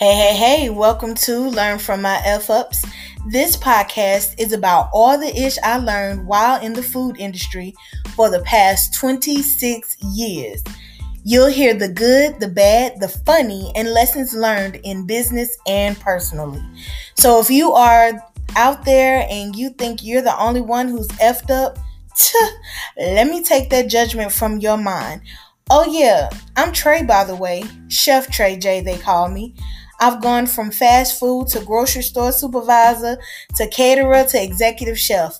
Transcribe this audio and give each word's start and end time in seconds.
Hey, 0.00 0.14
hey, 0.14 0.34
hey, 0.34 0.70
welcome 0.70 1.14
to 1.14 1.40
Learn 1.50 1.78
from 1.78 2.00
My 2.00 2.22
F 2.24 2.48
Ups. 2.48 2.86
This 3.28 3.54
podcast 3.54 4.34
is 4.38 4.54
about 4.54 4.88
all 4.94 5.18
the 5.18 5.26
ish 5.26 5.58
I 5.62 5.76
learned 5.76 6.26
while 6.26 6.58
in 6.62 6.72
the 6.72 6.82
food 6.82 7.18
industry 7.18 7.74
for 8.16 8.30
the 8.30 8.40
past 8.40 8.94
26 8.94 9.98
years. 10.02 10.64
You'll 11.22 11.48
hear 11.50 11.74
the 11.74 11.92
good, 11.92 12.40
the 12.40 12.48
bad, 12.48 12.98
the 12.98 13.08
funny, 13.08 13.72
and 13.76 13.92
lessons 13.92 14.32
learned 14.32 14.76
in 14.84 15.06
business 15.06 15.54
and 15.66 16.00
personally. 16.00 16.62
So 17.18 17.38
if 17.38 17.50
you 17.50 17.72
are 17.72 18.12
out 18.56 18.86
there 18.86 19.26
and 19.28 19.54
you 19.54 19.68
think 19.68 20.02
you're 20.02 20.22
the 20.22 20.40
only 20.40 20.62
one 20.62 20.88
who's 20.88 21.08
effed 21.08 21.50
up, 21.50 21.76
let 22.96 23.26
me 23.26 23.42
take 23.42 23.68
that 23.68 23.90
judgment 23.90 24.32
from 24.32 24.60
your 24.60 24.78
mind. 24.78 25.20
Oh, 25.72 25.84
yeah, 25.84 26.30
I'm 26.56 26.72
Trey, 26.72 27.04
by 27.04 27.22
the 27.22 27.36
way. 27.36 27.64
Chef 27.88 28.28
Trey 28.28 28.56
J, 28.56 28.80
they 28.80 28.96
call 28.96 29.28
me. 29.28 29.54
I've 30.00 30.22
gone 30.22 30.46
from 30.46 30.70
fast 30.70 31.20
food 31.20 31.48
to 31.48 31.60
grocery 31.60 32.02
store 32.02 32.32
supervisor 32.32 33.18
to 33.56 33.68
caterer 33.68 34.24
to 34.24 34.42
executive 34.42 34.98
chef. 34.98 35.38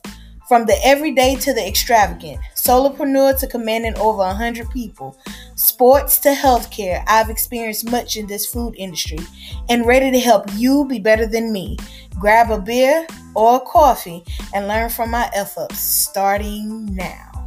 From 0.49 0.67
the 0.67 0.77
everyday 0.85 1.37
to 1.37 1.55
the 1.55 1.67
extravagant, 1.67 2.41
solopreneur 2.57 3.39
to 3.39 3.47
commanding 3.47 3.97
over 3.97 4.19
100 4.19 4.69
people, 4.71 5.17
sports 5.55 6.19
to 6.19 6.31
healthcare, 6.31 7.05
I've 7.07 7.31
experienced 7.31 7.89
much 7.91 8.17
in 8.17 8.27
this 8.27 8.47
food 8.47 8.75
industry 8.77 9.21
and 9.69 9.87
ready 9.87 10.11
to 10.11 10.19
help 10.19 10.47
you 10.57 10.85
be 10.87 10.99
better 10.99 11.27
than 11.27 11.53
me. 11.53 11.79
Grab 12.19 12.51
a 12.51 12.61
beer 12.61 13.07
or 13.35 13.57
a 13.57 13.61
coffee 13.61 14.25
and 14.53 14.67
learn 14.67 14.91
from 14.91 15.13
my 15.13 15.31
ups 15.37 15.79
starting 15.79 16.95
now. 16.95 17.40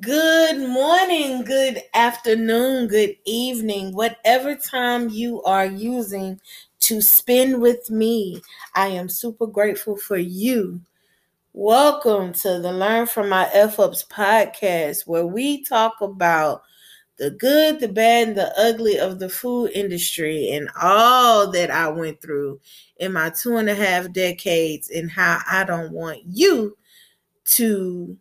Good 0.00 0.56
morning, 0.56 1.42
good 1.42 1.82
afternoon, 1.92 2.86
good 2.86 3.16
evening, 3.26 3.94
whatever 3.94 4.54
time 4.54 5.10
you 5.10 5.42
are 5.42 5.66
using 5.66 6.40
to 6.80 7.02
spend 7.02 7.60
with 7.60 7.90
me. 7.90 8.40
I 8.74 8.86
am 8.86 9.10
super 9.10 9.46
grateful 9.46 9.96
for 9.96 10.16
you. 10.16 10.80
Welcome 11.52 12.32
to 12.34 12.60
the 12.60 12.72
Learn 12.72 13.08
from 13.08 13.28
My 13.28 13.50
F 13.52 13.78
Ups 13.78 14.06
podcast, 14.10 15.06
where 15.06 15.26
we 15.26 15.64
talk 15.64 16.00
about 16.00 16.62
the 17.18 17.32
good, 17.32 17.80
the 17.80 17.88
bad, 17.88 18.28
and 18.28 18.36
the 18.38 18.58
ugly 18.58 18.98
of 18.98 19.18
the 19.18 19.28
food 19.28 19.72
industry 19.74 20.50
and 20.52 20.70
all 20.80 21.50
that 21.50 21.70
I 21.70 21.88
went 21.88 22.22
through 22.22 22.60
in 22.96 23.12
my 23.12 23.30
two 23.30 23.56
and 23.58 23.68
a 23.68 23.74
half 23.74 24.12
decades 24.12 24.88
and 24.88 25.10
how 25.10 25.40
I 25.46 25.64
don't 25.64 25.92
want 25.92 26.20
you 26.24 26.78
to 27.56 28.16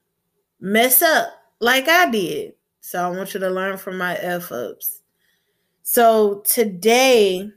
mess 0.60 1.02
up 1.02 1.39
like 1.60 1.88
I 1.88 2.10
did. 2.10 2.54
So 2.82 3.04
I 3.04 3.16
want 3.16 3.34
you 3.34 3.40
to 3.42 3.50
learn 3.50 3.78
from 3.78 3.98
my 3.98 4.16
F 4.16 4.52
ups. 4.52 5.02
So 5.84 6.42
today, 6.46 7.50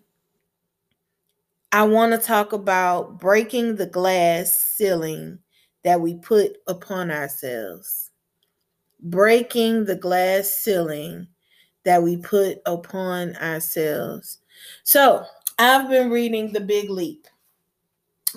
I 1.70 1.84
want 1.84 2.12
to 2.12 2.19
talk 2.19 2.53
about 2.53 3.19
breaking 3.19 3.77
the 3.77 3.86
glass 3.86 4.55
ceiling 4.55 5.39
that 5.84 6.00
we 6.00 6.17
put 6.17 6.58
upon 6.67 7.11
ourselves. 7.11 8.11
Breaking 9.00 9.84
the 9.84 9.97
glass 9.97 10.48
ceiling 10.48 11.27
that 11.84 12.03
we 12.03 12.17
put 12.17 12.58
upon 12.67 13.36
ourselves. 13.36 14.39
So 14.84 15.25
I've 15.58 15.89
been 15.89 16.11
reading 16.11 16.53
The 16.53 16.61
Big 16.61 16.91
Leap 16.91 17.27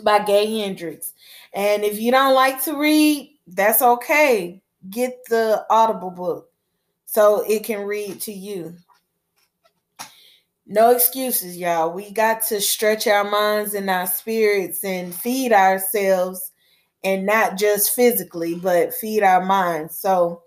by 0.04 0.24
Gay 0.24 0.60
Hendricks. 0.60 1.14
And 1.54 1.84
if 1.84 2.00
you 2.00 2.12
don't 2.12 2.34
like 2.34 2.64
to 2.64 2.78
read, 2.78 3.38
that's 3.48 3.82
okay 3.82 4.62
get 4.90 5.20
the 5.30 5.66
Audible 5.70 6.12
book 6.12 6.52
so 7.06 7.44
it 7.48 7.64
can 7.64 7.82
read 7.82 8.20
to 8.22 8.34
you. 8.34 8.76
No 10.68 10.92
excuses, 10.92 11.58
y'all. 11.58 11.92
We 11.92 12.12
got 12.12 12.42
to 12.48 12.60
stretch 12.60 13.06
our 13.06 13.24
minds 13.24 13.76
and 13.76 13.90
our 13.90 14.08
spirits 14.08 14.84
and 14.84 15.14
feed 15.14 15.54
ourselves 15.54 16.52
and 17.04 17.26
not 17.26 17.58
just 17.58 17.94
physically, 17.94 18.56
but 18.56 18.94
feed 18.94 19.22
our 19.22 19.46
minds. 19.46 19.96
So, 19.96 20.42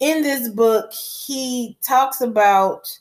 in 0.00 0.22
this 0.22 0.48
book, 0.48 0.92
he 0.92 1.78
talks 1.86 2.20
about 2.20 2.98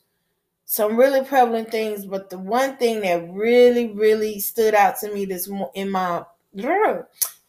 some 0.66 0.96
really 0.96 1.26
prevalent 1.26 1.72
things, 1.72 2.06
but 2.06 2.30
the 2.30 2.38
one 2.38 2.78
thing 2.78 3.02
that 3.02 3.28
really, 3.32 3.92
really 3.94 4.40
stood 4.40 4.76
out 4.76 5.00
to 5.00 5.12
me 5.12 5.26
this 5.26 5.50
in 5.74 5.90
my 5.90 6.24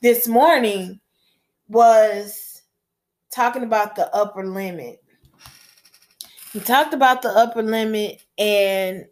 this 0.01 0.27
morning 0.27 0.99
was 1.69 2.54
talking 3.35 3.65
about 3.65 3.97
the 3.97 4.15
upper 4.15 4.47
limit. 4.47 5.03
He 6.53 6.61
talked 6.61 6.95
about 6.95 7.23
the 7.23 7.31
upper 7.31 7.63
limit 7.63 8.23
and 8.39 9.07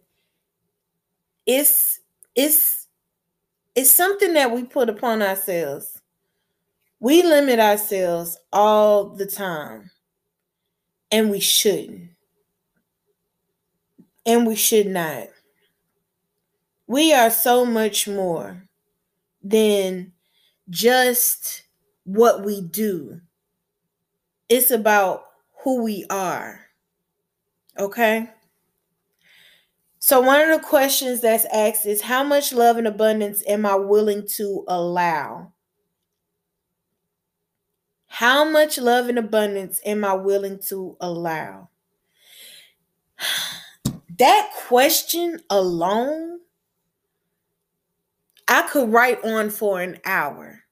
it's 1.45 1.99
it's 2.35 2.87
it's 3.75 3.91
something 3.91 4.33
that 4.33 4.51
we 4.51 4.63
put 4.63 4.89
upon 4.89 5.21
ourselves. 5.21 6.01
We 6.99 7.21
limit 7.21 7.59
ourselves 7.59 8.37
all 8.53 9.09
the 9.09 9.25
time. 9.25 9.91
And 11.11 11.29
we 11.29 11.39
shouldn't. 11.41 12.11
And 14.25 14.47
we 14.47 14.55
should 14.55 14.87
not. 14.87 15.27
We 16.87 17.13
are 17.13 17.29
so 17.29 17.65
much 17.65 18.07
more 18.07 18.63
than 19.43 20.13
just 20.69 21.63
what 22.05 22.43
we 22.43 22.61
do 22.61 23.21
it's 24.53 24.69
about 24.69 25.25
who 25.63 25.81
we 25.81 26.05
are. 26.11 26.67
Okay? 27.79 28.29
So, 29.97 30.21
one 30.21 30.41
of 30.41 30.49
the 30.49 30.65
questions 30.67 31.21
that's 31.21 31.45
asked 31.45 31.87
is 31.87 32.03
How 32.03 32.23
much 32.23 32.53
love 32.53 32.77
and 32.77 32.85
abundance 32.85 33.43
am 33.47 33.65
I 33.65 33.75
willing 33.75 34.27
to 34.35 34.63
allow? 34.67 35.53
How 38.07 38.43
much 38.43 38.77
love 38.77 39.09
and 39.09 39.17
abundance 39.17 39.81
am 39.83 40.05
I 40.05 40.13
willing 40.13 40.59
to 40.69 40.97
allow? 41.01 41.69
That 44.19 44.51
question 44.67 45.41
alone, 45.49 46.41
I 48.47 48.69
could 48.69 48.91
write 48.91 49.25
on 49.25 49.49
for 49.49 49.81
an 49.81 49.99
hour 50.05 50.62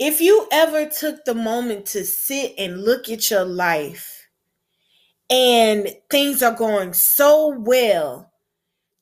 if 0.00 0.20
you 0.20 0.48
ever 0.50 0.86
took 0.88 1.24
the 1.26 1.34
moment 1.34 1.86
to 1.86 2.04
sit 2.04 2.54
and 2.58 2.82
look 2.84 3.08
at 3.08 3.30
your 3.30 3.44
life 3.44 4.28
and 5.28 5.88
things 6.10 6.42
are 6.42 6.54
going 6.54 6.92
so 6.92 7.48
well, 7.58 8.32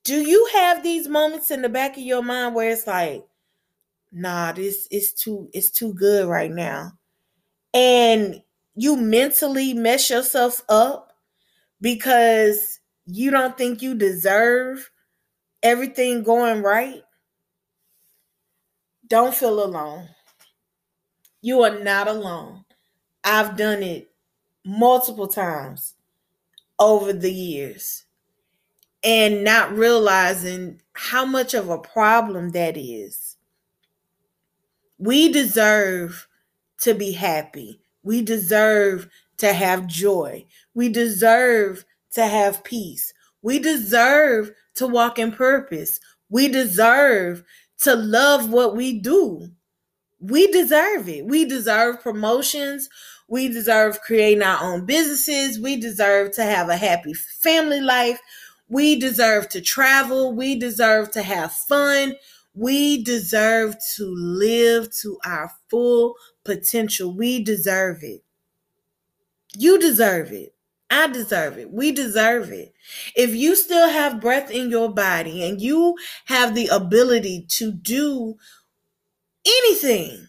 do 0.04 0.20
you 0.22 0.48
have 0.54 0.82
these 0.82 1.08
moments 1.08 1.50
in 1.50 1.62
the 1.62 1.69
back 1.69 1.92
of 1.97 2.03
your 2.03 2.22
mind 2.22 2.54
where 2.54 2.70
it's 2.70 2.87
like, 2.87 3.26
nah, 4.12 4.53
this 4.53 4.88
is 4.91 5.12
too 5.14 5.48
it's 5.54 5.70
too 5.70 5.94
good 5.94 6.28
right 6.28 6.50
now. 6.53 6.92
And 7.75 8.42
you 8.76 8.97
mentally 8.97 9.75
mess 9.75 10.10
yourself 10.10 10.62
up 10.69 11.12
because 11.81 12.81
you 13.06 13.31
don't 13.31 13.58
think 13.58 13.82
you 13.82 13.94
deserve 13.94 14.91
everything 15.62 16.22
going 16.25 16.62
right. 16.62 17.03
Don't 19.08 19.34
feel 19.34 19.60
alone. 19.64 20.08
You 21.41 21.62
are 21.62 21.78
not 21.78 22.09
alone. 22.09 22.65
I've 23.22 23.56
done 23.56 23.82
it 23.82 24.10
multiple 24.65 25.28
times 25.28 25.94
over 26.78 27.12
the 27.12 27.32
years 27.32 28.04
and 29.04 29.44
not 29.44 29.76
realizing 29.76 30.81
how 30.93 31.25
much 31.25 31.54
of 31.54 31.69
a 31.69 31.78
problem 31.78 32.50
that 32.50 32.76
is. 32.76 33.37
We 34.99 35.32
deserve 35.32 36.26
to 36.81 36.94
be 36.94 37.12
happy. 37.12 37.81
We 38.02 38.23
deserve 38.23 39.08
to 39.38 39.52
have 39.52 39.87
joy. 39.87 40.44
We 40.75 40.88
deserve 40.88 41.85
to 42.12 42.26
have 42.26 42.64
peace. 42.64 43.12
We 43.43 43.61
deserve 43.61 44.50
to 44.75 44.87
walk 44.88 45.19
in 45.20 45.31
purpose. 45.31 46.00
We 46.29 46.49
deserve 46.49 47.44
to 47.82 47.94
love 47.94 48.50
what 48.50 48.75
we 48.75 48.99
do 48.99 49.50
we 50.20 50.47
deserve 50.50 51.09
it. 51.09 51.26
We 51.26 51.44
deserve 51.44 52.00
promotions. 52.03 52.88
We 53.29 53.49
deserve 53.49 54.00
creating 54.00 54.43
our 54.43 54.62
own 54.62 54.87
businesses. 54.87 55.61
We 55.61 55.76
deserve 55.76 56.32
to 56.32 56.43
have 56.44 56.69
a 56.69 56.76
happy 56.76 57.15
family 57.15 57.81
life. 57.81 58.20
We 58.69 58.99
deserve 58.99 59.49
to 59.50 59.61
travel. 59.61 60.32
We 60.35 60.59
deserve 60.59 61.11
to 61.12 61.23
have 61.23 61.53
fun. 61.53 62.17
We 62.55 63.03
deserve 63.05 63.76
to 63.97 64.06
live 64.06 64.93
to 65.03 65.19
our 65.25 65.53
full 65.70 66.15
potential. 66.44 67.14
We 67.14 67.43
deserve 67.44 68.03
it. 68.03 68.23
You 69.56 69.79
deserve 69.79 70.32
it. 70.32 70.55
I 70.91 71.06
deserve 71.09 71.59
it. 71.59 71.71
We 71.71 71.93
deserve 71.93 72.50
it. 72.50 72.73
If 73.14 73.35
you 73.35 73.55
still 73.56 73.88
have 73.91 74.21
breath 74.23 74.50
in 74.50 74.71
your 74.71 74.88
body 74.88 75.44
and 75.47 75.61
you 75.61 75.97
have 76.26 76.55
the 76.55 76.69
ability 76.69 77.44
to 77.50 77.73
do 77.73 78.37
anything 79.49 80.29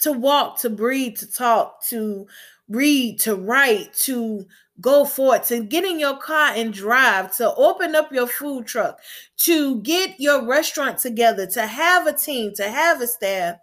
to 0.00 0.12
walk, 0.12 0.60
to 0.60 0.70
breathe, 0.70 1.16
to 1.18 1.30
talk, 1.30 1.84
to 1.86 2.26
read, 2.68 3.20
to 3.20 3.34
write, 3.34 3.94
to 3.94 4.46
go 4.80 5.04
forward, 5.04 5.42
to 5.44 5.62
get 5.64 5.84
in 5.84 5.98
your 5.98 6.18
car 6.18 6.52
and 6.54 6.72
drive, 6.72 7.34
to 7.36 7.54
open 7.54 7.94
up 7.94 8.12
your 8.12 8.26
food 8.26 8.66
truck, 8.66 9.00
to 9.38 9.80
get 9.80 10.20
your 10.20 10.46
restaurant 10.46 10.98
together, 10.98 11.46
to 11.46 11.66
have 11.66 12.06
a 12.06 12.12
team, 12.12 12.52
to 12.54 12.68
have 12.68 13.00
a 13.00 13.06
staff, 13.06 13.56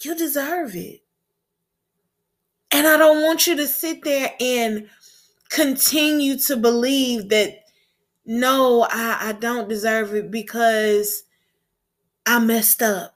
you 0.00 0.14
deserve 0.16 0.74
it. 0.74 1.00
And 2.70 2.86
I 2.86 2.96
don't 2.96 3.22
want 3.22 3.46
you 3.46 3.56
to 3.56 3.66
sit 3.66 4.02
there 4.02 4.32
and 4.40 4.88
continue 5.50 6.36
to 6.38 6.56
believe 6.56 7.28
that 7.28 7.60
no, 8.26 8.86
I, 8.90 9.18
I 9.20 9.32
don't 9.32 9.68
deserve 9.68 10.14
it 10.14 10.30
because 10.30 11.24
I 12.26 12.38
messed 12.38 12.82
up, 12.82 13.13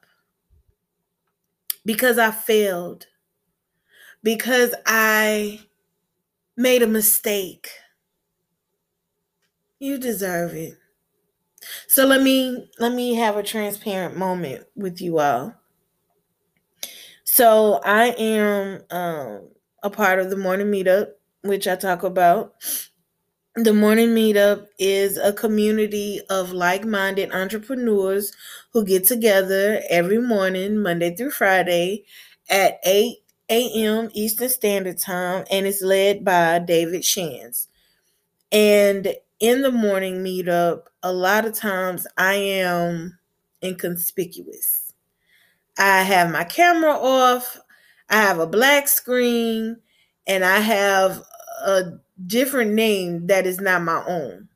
because 1.89 2.19
I 2.19 2.31
failed, 2.31 3.09
because 4.23 4.75
I 4.87 5.61
made 6.57 6.83
a 6.83 6.87
mistake. 6.89 7.69
You 9.81 9.99
deserve 9.99 10.55
it. 10.55 10.79
So 11.89 12.07
let 12.07 12.23
me 12.23 12.71
let 12.79 12.93
me 12.93 13.15
have 13.15 13.37
a 13.37 13.43
transparent 13.43 14.17
moment 14.17 14.67
with 14.77 15.01
you 15.01 15.19
all. 15.19 15.55
So 17.25 17.81
I 17.85 18.07
am 18.19 18.83
um, 18.91 19.49
a 19.83 19.91
part 19.91 20.19
of 20.19 20.31
the 20.31 20.37
morning 20.37 20.69
meetup, 20.69 21.09
which 21.43 21.67
I 21.69 21.77
talk 21.77 22.03
about. 22.03 22.55
The 23.59 23.75
morning 23.75 24.11
meetup 24.11 24.69
is 24.79 25.17
a 25.17 25.33
community 25.33 26.21
of 26.31 26.53
like 26.53 26.85
minded 26.85 27.33
entrepreneurs 27.35 28.33
who 28.73 28.85
get 28.85 29.05
together 29.05 29.83
every 29.91 30.19
morning, 30.19 30.79
Monday 30.79 31.17
through 31.17 31.33
Friday, 31.33 32.05
at 32.49 32.79
8 32.85 33.17
a.m. 33.51 34.11
Eastern 34.15 34.49
Standard 34.49 34.99
Time, 34.99 35.45
and 35.51 35.67
it's 35.67 35.83
led 35.83 36.25
by 36.25 36.61
David 36.61 37.05
Shands. 37.05 37.67
And 38.53 39.13
in 39.41 39.63
the 39.63 39.73
morning 39.73 40.23
meetup, 40.23 40.83
a 41.03 41.13
lot 41.13 41.45
of 41.45 41.53
times 41.53 42.07
I 42.17 42.35
am 42.35 43.19
inconspicuous. 43.61 44.95
I 45.77 46.03
have 46.05 46.31
my 46.31 46.45
camera 46.45 46.93
off, 46.93 47.61
I 48.09 48.23
have 48.23 48.39
a 48.39 48.47
black 48.47 48.87
screen, 48.87 49.79
and 50.29 50.45
I 50.45 50.61
have 50.61 51.25
a 51.67 51.99
different 52.27 52.73
name 52.73 53.27
that 53.29 53.47
is 53.47 53.61
not 53.61 53.83
my 53.83 54.05
own 54.07 54.49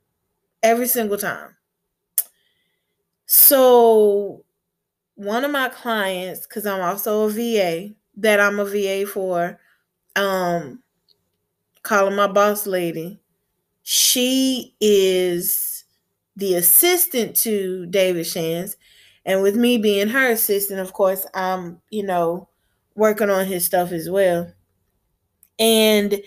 every 0.62 0.88
single 0.88 1.18
time. 1.18 1.56
So, 3.26 4.44
one 5.16 5.44
of 5.44 5.50
my 5.50 5.70
clients, 5.70 6.46
because 6.46 6.66
I'm 6.66 6.82
also 6.82 7.24
a 7.26 7.30
VA, 7.30 7.94
that 8.16 8.40
I'm 8.40 8.60
a 8.60 8.64
VA 8.64 9.06
for, 9.06 9.60
um, 10.16 10.82
calling 11.82 12.14
my 12.16 12.26
boss 12.26 12.66
lady. 12.66 13.18
She 13.82 14.74
is 14.80 15.84
the 16.36 16.54
assistant 16.56 17.36
to 17.38 17.86
David 17.86 18.26
Shands. 18.26 18.76
And 19.26 19.42
with 19.42 19.56
me 19.56 19.78
being 19.78 20.08
her 20.08 20.30
assistant, 20.30 20.80
of 20.80 20.92
course, 20.92 21.26
I'm, 21.34 21.82
you 21.90 22.04
know, 22.04 22.48
working 22.94 23.30
on 23.30 23.46
his 23.46 23.66
stuff 23.66 23.92
as 23.92 24.10
well. 24.10 24.52
And 25.58 26.20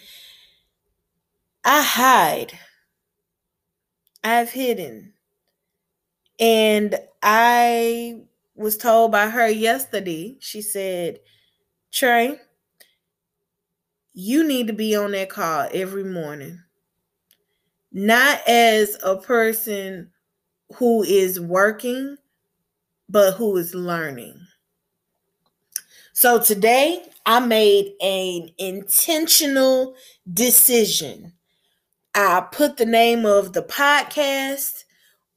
I 1.66 1.82
hide. 1.82 2.60
I've 4.24 4.52
hidden. 4.52 5.14
And 6.40 6.96
I 7.24 8.22
was 8.56 8.78
told 8.78 9.12
by 9.12 9.30
her 9.30 9.50
yesterday, 9.50 10.38
she 10.40 10.62
said, 10.62 11.20
Trey, 11.92 12.40
you 14.14 14.48
need 14.48 14.68
to 14.68 14.74
be 14.74 14.96
on 14.96 15.12
that 15.12 15.30
call 15.30 15.68
every 15.74 16.04
morning. 16.04 16.62
Not 17.92 18.48
as 18.48 18.98
a 19.04 19.18
person 19.18 20.12
who 20.76 21.04
is 21.04 21.40
working, 21.40 22.18
but 23.10 23.34
who 23.34 23.58
is 23.58 23.74
learning. 23.74 24.40
So 26.14 26.40
today 26.40 27.06
I 27.26 27.40
made 27.40 27.94
an 28.02 28.50
intentional 28.58 29.96
decision. 30.32 31.34
I 32.16 32.48
put 32.50 32.78
the 32.78 32.86
name 32.86 33.26
of 33.26 33.52
the 33.52 33.62
podcast 33.62 34.86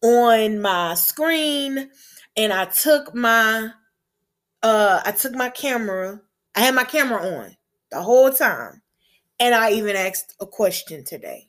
on 0.00 0.60
my 0.60 0.94
screen 0.94 1.90
and 2.36 2.52
I 2.52 2.66
took 2.66 3.12
my 3.16 3.70
uh 4.62 5.00
I 5.04 5.10
took 5.10 5.34
my 5.34 5.50
camera 5.50 6.20
I 6.54 6.60
had 6.60 6.76
my 6.76 6.84
camera 6.84 7.20
on 7.20 7.56
the 7.90 8.02
whole 8.02 8.30
time. 8.30 8.82
And 9.40 9.54
I 9.54 9.72
even 9.72 9.96
asked 9.96 10.34
a 10.40 10.46
question 10.46 11.04
today. 11.04 11.48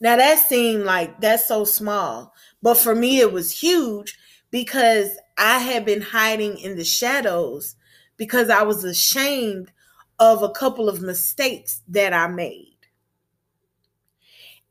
Now 0.00 0.16
that 0.16 0.38
seemed 0.38 0.84
like 0.84 1.20
that's 1.20 1.48
so 1.48 1.64
small, 1.64 2.34
but 2.62 2.76
for 2.76 2.94
me 2.94 3.20
it 3.20 3.32
was 3.32 3.50
huge 3.50 4.16
because 4.50 5.10
I 5.38 5.58
had 5.58 5.84
been 5.84 6.02
hiding 6.02 6.58
in 6.58 6.76
the 6.76 6.84
shadows 6.84 7.76
because 8.16 8.50
I 8.50 8.62
was 8.62 8.84
ashamed 8.84 9.72
of 10.18 10.42
a 10.42 10.50
couple 10.50 10.88
of 10.88 11.02
mistakes 11.02 11.82
that 11.88 12.14
I 12.14 12.28
made. 12.28 12.73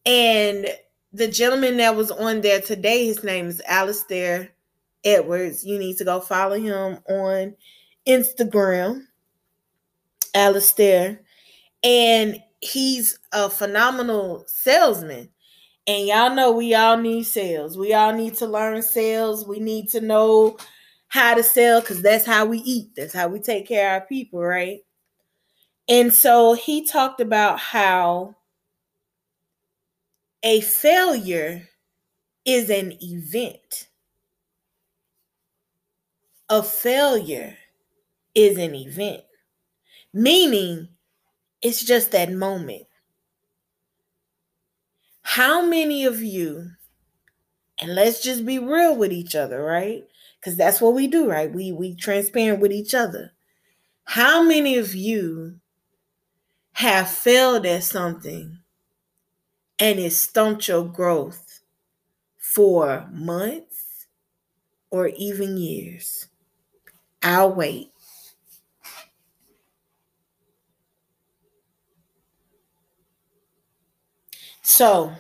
And 0.06 0.68
the 1.12 1.28
gentleman 1.28 1.78
that 1.78 1.96
was 1.96 2.12
on 2.12 2.42
there 2.42 2.62
today, 2.62 3.06
his 3.06 3.24
name 3.24 3.48
is 3.48 3.62
Alistair 3.68 4.50
Edwards. 5.04 5.64
You 5.64 5.80
need 5.80 5.98
to 5.98 6.06
go 6.06 6.20
follow 6.20 6.60
him 6.60 7.00
on 7.08 7.56
Instagram, 8.08 9.04
Alistair, 10.34 11.22
and 11.84 12.42
he's 12.62 13.18
a 13.32 13.50
phenomenal 13.50 14.46
salesman. 14.48 15.30
And 15.86 16.08
y'all 16.08 16.34
know 16.34 16.52
we 16.52 16.74
all 16.76 16.98
need 16.98 17.24
sales. 17.24 17.78
We 17.78 17.94
all 17.94 18.14
need 18.14 18.36
to 18.36 18.48
learn 18.48 18.82
sales. 18.82 19.46
We 19.46 19.60
need 19.60 19.90
to 19.90 20.02
know 20.02 20.58
how 21.10 21.36
to 21.36 21.44
sell 21.44 21.82
because 21.82 22.02
that's 22.02 22.26
how 22.26 22.46
we 22.46 22.60
eat. 22.60 22.96
That's 22.96 23.14
how 23.14 23.28
we 23.28 23.40
take 23.40 23.68
care 23.68 23.96
of 23.96 24.02
our 24.02 24.08
people, 24.08 24.42
right? 24.42 24.80
And 25.90 26.14
so 26.14 26.54
he 26.54 26.88
talked 26.88 27.20
about 27.20 27.60
how 27.60 28.36
a 30.44 30.62
failure 30.62 31.70
is 32.46 32.70
an 32.70 32.98
event. 33.02 33.90
A 36.48 36.64
failure 36.64 37.58
is 38.36 38.58
an 38.58 38.76
event, 38.76 39.24
meaning 40.14 40.90
it's 41.62 41.84
just 41.84 42.12
that 42.12 42.32
moment. 42.32 42.88
How 45.24 45.66
many 45.66 46.06
of 46.06 46.22
you, 46.22 46.76
and 47.80 47.94
let's 47.96 48.22
just 48.22 48.46
be 48.46 48.60
real 48.60 48.96
with 48.96 49.12
each 49.12 49.36
other, 49.36 49.62
right? 49.64 50.04
Because 50.40 50.58
that's 50.58 50.82
what 50.82 50.94
we 50.94 51.08
do, 51.08 51.30
right? 51.30 51.52
We 51.52 51.72
we 51.72 51.96
transparent 51.96 52.60
with 52.60 52.72
each 52.72 52.94
other. 52.94 53.32
How 54.06 54.44
many 54.44 54.78
of 54.78 54.96
you 54.96 55.60
have 56.74 57.10
failed 57.10 57.66
at 57.66 57.84
something 57.84 58.60
and 59.84 60.00
it 60.00 60.14
stumped 60.14 60.68
your 60.70 60.86
growth 60.86 61.62
for 62.40 63.08
months 63.14 64.08
or 64.92 65.08
even 65.10 65.58
years? 65.58 66.28
I'll 67.24 67.54
wait. 67.54 67.92
So, 74.64 75.14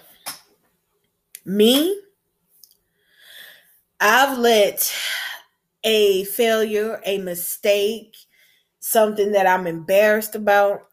me, 1.46 1.96
I've 4.00 4.38
let 4.38 4.93
a 5.84 6.24
failure, 6.25 7.01
a 7.05 7.17
mistake, 7.20 8.15
something 8.79 9.34
that 9.34 9.48
I'm 9.48 9.67
embarrassed 9.67 10.36
about. 10.36 10.88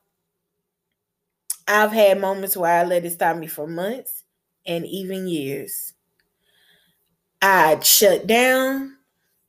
I've 1.70 1.92
had 1.92 2.20
moments 2.20 2.56
where 2.56 2.80
I 2.80 2.84
let 2.84 3.06
it 3.06 3.12
stop 3.12 3.36
me 3.38 3.46
for 3.48 3.66
months 3.66 4.24
and 4.66 4.86
even 4.86 5.28
years. 5.28 5.94
I'd 7.42 7.84
shut 7.84 8.26
down, 8.26 8.96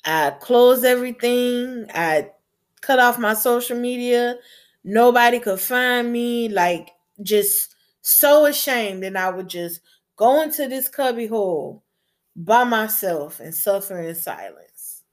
I'd 0.05 0.39
close 0.41 0.83
everything, 0.83 1.87
I'd 1.93 2.31
cut 2.81 2.99
off 2.99 3.19
my 3.19 3.33
social 3.33 3.77
media. 3.79 4.37
Nobody 4.83 5.39
could 5.39 5.59
find 5.59 6.11
me, 6.11 6.49
like 6.49 6.91
just 7.23 7.75
so 8.01 8.45
ashamed 8.45 9.03
and 9.03 9.17
I 9.17 9.29
would 9.29 9.49
just 9.49 9.81
go 10.17 10.41
into 10.41 10.67
this 10.67 10.89
cubby 10.89 11.27
hole 11.27 11.83
by 12.35 12.63
myself 12.63 13.39
and 13.39 13.53
suffer 13.55 13.99
in 14.01 14.15
silence. 14.15 15.03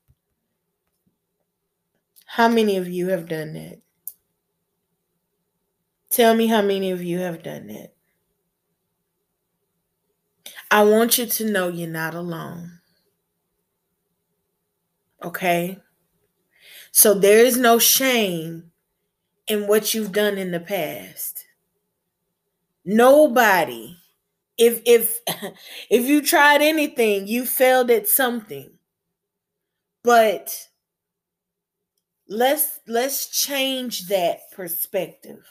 How 2.26 2.46
many 2.46 2.76
of 2.76 2.86
you 2.88 3.08
have 3.08 3.26
done 3.26 3.54
that? 3.54 3.80
Tell 6.10 6.34
me 6.34 6.48
how 6.48 6.60
many 6.62 6.90
of 6.90 7.02
you 7.02 7.18
have 7.20 7.42
done 7.42 7.66
that. 7.68 7.94
I 10.70 10.84
want 10.84 11.18
you 11.18 11.26
to 11.26 11.50
know 11.50 11.68
you're 11.68 11.88
not 11.88 12.14
alone. 12.14 12.80
Okay? 15.22 15.78
So 16.92 17.14
there 17.14 17.38
is 17.44 17.56
no 17.56 17.78
shame 17.78 18.72
in 19.48 19.66
what 19.68 19.94
you've 19.94 20.12
done 20.12 20.38
in 20.38 20.52
the 20.52 20.60
past. 20.60 21.46
Nobody. 22.84 23.96
If 24.56 24.82
if 24.84 25.20
if 25.90 26.06
you 26.06 26.22
tried 26.22 26.62
anything, 26.62 27.26
you 27.28 27.46
failed 27.46 27.90
at 27.90 28.08
something. 28.08 28.78
But 30.02 30.68
let's 32.28 32.80
let's 32.86 33.26
change 33.26 34.06
that 34.08 34.50
perspective. 34.52 35.44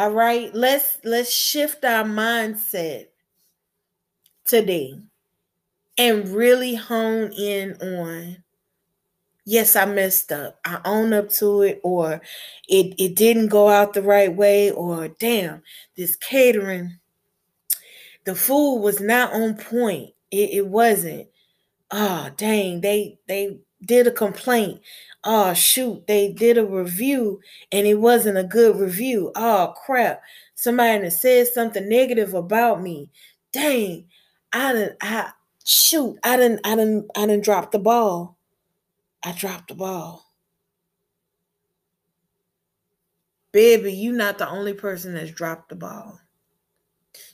All 0.00 0.12
right? 0.12 0.50
Let's 0.54 0.96
let's 1.04 1.30
shift 1.30 1.84
our 1.84 2.04
mindset 2.04 3.08
today 4.46 4.94
and 5.98 6.26
really 6.28 6.74
hone 6.74 7.32
in 7.32 7.74
on 7.82 8.38
yes, 9.44 9.76
I 9.76 9.84
messed 9.84 10.32
up. 10.32 10.58
I 10.64 10.80
own 10.86 11.12
up 11.12 11.28
to 11.32 11.60
it, 11.60 11.80
or 11.84 12.22
it, 12.66 12.94
it 12.98 13.14
didn't 13.14 13.48
go 13.48 13.68
out 13.68 13.92
the 13.92 14.00
right 14.00 14.34
way, 14.34 14.70
or 14.70 15.08
damn, 15.08 15.62
this 15.98 16.16
catering, 16.16 16.98
the 18.24 18.34
food 18.34 18.80
was 18.80 19.02
not 19.02 19.34
on 19.34 19.54
point. 19.54 20.14
It, 20.30 20.50
it 20.50 20.66
wasn't. 20.66 21.28
Oh, 21.90 22.30
dang, 22.38 22.80
they 22.80 23.18
they 23.28 23.58
did 23.84 24.06
a 24.06 24.10
complaint. 24.10 24.80
Oh 25.24 25.52
shoot, 25.52 26.06
they 26.06 26.32
did 26.32 26.56
a 26.58 26.64
review 26.64 27.40
and 27.72 27.86
it 27.86 27.94
wasn't 27.94 28.38
a 28.38 28.44
good 28.44 28.76
review. 28.76 29.32
Oh 29.34 29.74
crap. 29.84 30.22
Somebody 30.54 31.02
that 31.04 31.10
said 31.12 31.46
something 31.48 31.88
negative 31.88 32.34
about 32.34 32.82
me. 32.82 33.10
Dang, 33.52 34.06
I 34.52 34.72
didn't 34.72 34.96
I 35.02 35.30
shoot, 35.64 36.18
I 36.24 36.36
didn't 36.36 36.66
I 36.66 36.76
didn't 36.76 37.10
I 37.16 37.26
didn't 37.26 37.44
drop 37.44 37.70
the 37.70 37.78
ball. 37.78 38.36
I 39.22 39.32
dropped 39.32 39.68
the 39.68 39.74
ball. 39.74 40.26
Baby, 43.52 43.92
you 43.92 44.12
not 44.12 44.38
the 44.38 44.48
only 44.48 44.74
person 44.74 45.14
that's 45.14 45.32
dropped 45.32 45.70
the 45.70 45.74
ball. 45.74 46.20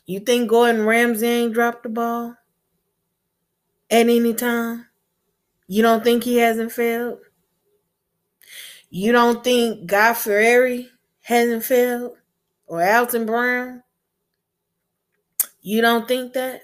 You 0.06 0.20
think 0.20 0.48
Gordon 0.48 0.86
Ramsay 0.86 1.26
ain't 1.26 1.52
dropped 1.52 1.82
the 1.82 1.88
ball 1.90 2.36
at 3.90 4.08
any 4.08 4.34
time? 4.34 4.86
You 5.68 5.82
don't 5.82 6.04
think 6.04 6.24
he 6.24 6.36
hasn't 6.36 6.72
failed? 6.72 7.18
You 8.90 9.12
don't 9.12 9.42
think 9.42 9.86
Guy 9.86 10.14
Fieri 10.14 10.88
hasn't 11.22 11.64
failed? 11.64 12.16
Or 12.66 12.82
Alton 12.82 13.26
Brown? 13.26 13.82
You 15.60 15.82
don't 15.82 16.06
think 16.06 16.34
that? 16.34 16.60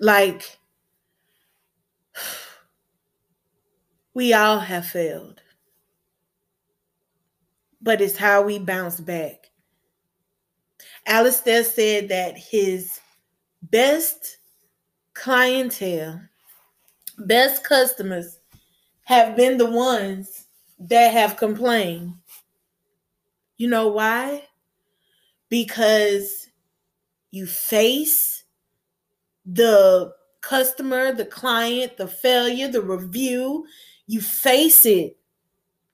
Like, 0.00 0.58
We 4.14 4.32
all 4.32 4.60
have 4.60 4.86
failed. 4.86 5.42
But 7.82 8.00
it's 8.00 8.16
how 8.16 8.42
we 8.42 8.60
bounce 8.60 9.00
back. 9.00 9.50
Alistair 11.06 11.64
said 11.64 12.08
that 12.08 12.38
his 12.38 13.00
best 13.62 14.38
clientele, 15.14 16.20
best 17.18 17.64
customers 17.64 18.40
have 19.04 19.36
been 19.36 19.58
the 19.58 19.70
ones 19.70 20.46
that 20.78 21.12
have 21.12 21.36
complained. 21.36 22.14
You 23.56 23.68
know 23.68 23.88
why? 23.88 24.44
Because 25.48 26.48
you 27.30 27.46
face 27.46 28.44
the 29.46 30.12
customer, 30.40 31.12
the 31.12 31.26
client, 31.26 31.96
the 31.96 32.06
failure, 32.06 32.68
the 32.68 32.82
review, 32.82 33.66
you 34.06 34.20
face 34.20 34.84
it, 34.86 35.16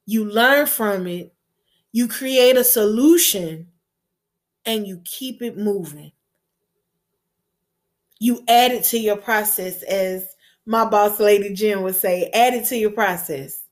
you 0.07 0.25
learn 0.25 0.67
from 0.67 1.07
it, 1.07 1.33
you 1.93 2.09
create 2.09 2.57
a 2.57 2.65
solution, 2.65 3.69
and 4.67 4.87
you 4.87 5.01
keep 5.05 5.43
it 5.43 5.57
moving. 5.57 6.13
You 8.19 8.45
add 8.47 8.73
it 8.73 8.85
to 8.85 8.99
your 8.99 9.17
process, 9.17 9.83
as 9.83 10.37
my 10.67 10.85
boss 10.85 11.19
lady 11.19 11.53
Jen 11.53 11.83
would 11.83 11.97
say, 11.97 12.31
add 12.33 12.55
it 12.55 12.67
to 12.67 12.77
your 12.77 12.91
process. 12.91 13.63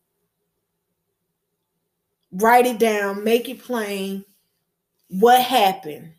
Write 2.32 2.66
it 2.66 2.78
down, 2.78 3.24
make 3.24 3.48
it 3.48 3.62
plain. 3.62 4.24
What 5.08 5.42
happened? 5.42 6.12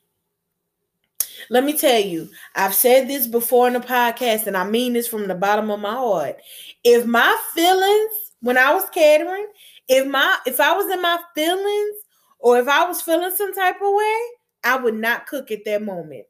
Let 1.50 1.64
me 1.64 1.74
tell 1.74 2.00
you, 2.00 2.30
I've 2.56 2.74
said 2.74 3.08
this 3.08 3.26
before 3.26 3.68
in 3.68 3.74
the 3.74 3.80
podcast, 3.80 4.48
and 4.48 4.58
I 4.58 4.68
mean 4.68 4.94
this 4.94 5.08
from 5.08 5.28
the 5.28 5.36
bottom 5.36 5.72
of 5.72 5.80
my 5.80 5.94
heart. 5.94 6.38
If 6.84 7.06
my 7.06 7.38
feelings 7.54 8.12
when 8.42 8.58
I 8.58 8.74
was 8.74 8.90
catering, 8.92 9.48
if 9.88 10.08
my 10.08 10.38
if 10.46 10.60
I 10.60 10.74
was 10.74 10.92
in 10.92 11.02
my 11.02 11.20
feelings 11.36 11.96
or 12.40 12.60
if 12.60 12.68
I 12.68 12.86
was 12.88 13.02
feeling 13.02 13.32
some 13.36 13.54
type 13.54 13.76
of 13.76 13.94
way, 13.94 14.20
I 14.64 14.78
would 14.78 14.96
not 14.96 15.28
cook 15.28 15.52
at 15.52 15.66
that 15.66 15.82
moment. 15.82 16.26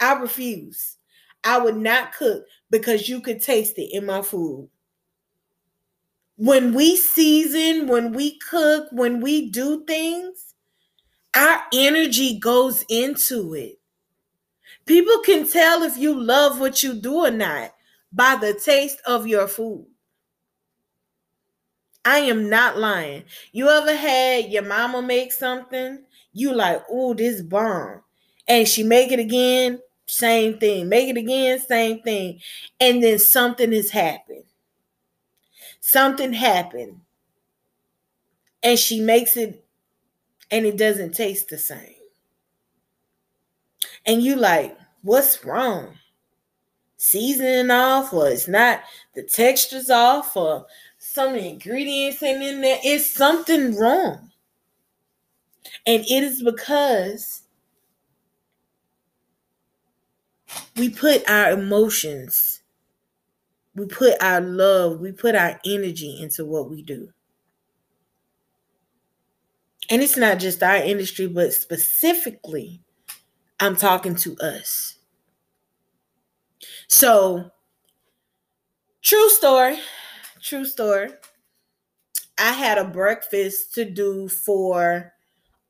I 0.00 0.14
refuse. 0.14 0.96
I 1.44 1.58
would 1.58 1.76
not 1.76 2.14
cook 2.14 2.44
because 2.70 3.08
you 3.08 3.20
could 3.20 3.40
taste 3.40 3.78
it 3.78 3.90
in 3.94 4.06
my 4.06 4.22
food. 4.22 4.68
When 6.36 6.74
we 6.74 6.96
season, 6.96 7.86
when 7.86 8.12
we 8.12 8.38
cook, 8.38 8.88
when 8.92 9.20
we 9.20 9.50
do 9.50 9.84
things, 9.86 10.54
our 11.34 11.62
energy 11.72 12.38
goes 12.38 12.84
into 12.88 13.54
it. 13.54 13.78
People 14.86 15.18
can 15.18 15.46
tell 15.46 15.82
if 15.82 15.96
you 15.96 16.18
love 16.18 16.60
what 16.60 16.82
you 16.82 16.94
do 16.94 17.16
or 17.26 17.30
not 17.30 17.74
by 18.12 18.36
the 18.36 18.54
taste 18.54 19.00
of 19.06 19.26
your 19.26 19.48
food. 19.48 19.86
I 22.04 22.18
am 22.18 22.48
not 22.48 22.78
lying. 22.78 23.24
You 23.52 23.68
ever 23.68 23.94
had 23.94 24.46
your 24.52 24.62
mama 24.62 25.02
make 25.02 25.32
something? 25.32 26.04
You 26.32 26.54
like, 26.54 26.84
oh, 26.88 27.14
this 27.14 27.42
bomb. 27.42 28.02
And 28.46 28.68
she 28.68 28.84
make 28.84 29.10
it 29.10 29.18
again, 29.18 29.80
same 30.06 30.58
thing. 30.58 30.88
Make 30.88 31.08
it 31.08 31.16
again, 31.16 31.60
same 31.60 32.00
thing. 32.00 32.40
And 32.80 33.02
then 33.02 33.18
something 33.18 33.72
has 33.72 33.90
happened. 33.90 34.44
Something 35.80 36.32
happened. 36.32 37.00
And 38.62 38.78
she 38.78 39.00
makes 39.00 39.36
it 39.36 39.64
and 40.50 40.64
it 40.64 40.76
doesn't 40.76 41.14
taste 41.14 41.48
the 41.48 41.58
same. 41.58 41.94
And 44.04 44.22
you 44.22 44.36
like, 44.36 44.76
what's 45.02 45.44
wrong? 45.44 45.98
Seasoning 46.96 47.70
off, 47.70 48.12
or 48.12 48.28
it's 48.28 48.48
not 48.48 48.80
the 49.14 49.22
texture's 49.22 49.90
off, 49.90 50.36
or 50.36 50.66
some 50.98 51.34
ingredients 51.34 52.22
ain't 52.22 52.42
in 52.42 52.60
there. 52.60 52.78
It's 52.82 53.10
something 53.10 53.76
wrong. 53.76 54.30
And 55.86 56.02
it 56.02 56.24
is 56.24 56.42
because 56.42 57.42
we 60.76 60.90
put 60.90 61.28
our 61.28 61.50
emotions, 61.50 62.60
we 63.74 63.86
put 63.86 64.22
our 64.22 64.40
love, 64.40 65.00
we 65.00 65.12
put 65.12 65.34
our 65.34 65.60
energy 65.64 66.18
into 66.20 66.44
what 66.44 66.70
we 66.70 66.82
do. 66.82 67.10
And 69.90 70.02
it's 70.02 70.16
not 70.16 70.38
just 70.38 70.62
our 70.62 70.76
industry, 70.76 71.26
but 71.28 71.52
specifically 71.52 72.80
I'm 73.60 73.76
talking 73.76 74.16
to 74.16 74.36
us. 74.38 74.96
So, 76.88 77.50
true 79.02 79.30
story, 79.30 79.78
true 80.42 80.64
story. 80.64 81.10
I 82.38 82.52
had 82.52 82.78
a 82.78 82.84
breakfast 82.84 83.74
to 83.74 83.84
do 83.84 84.28
for 84.28 85.12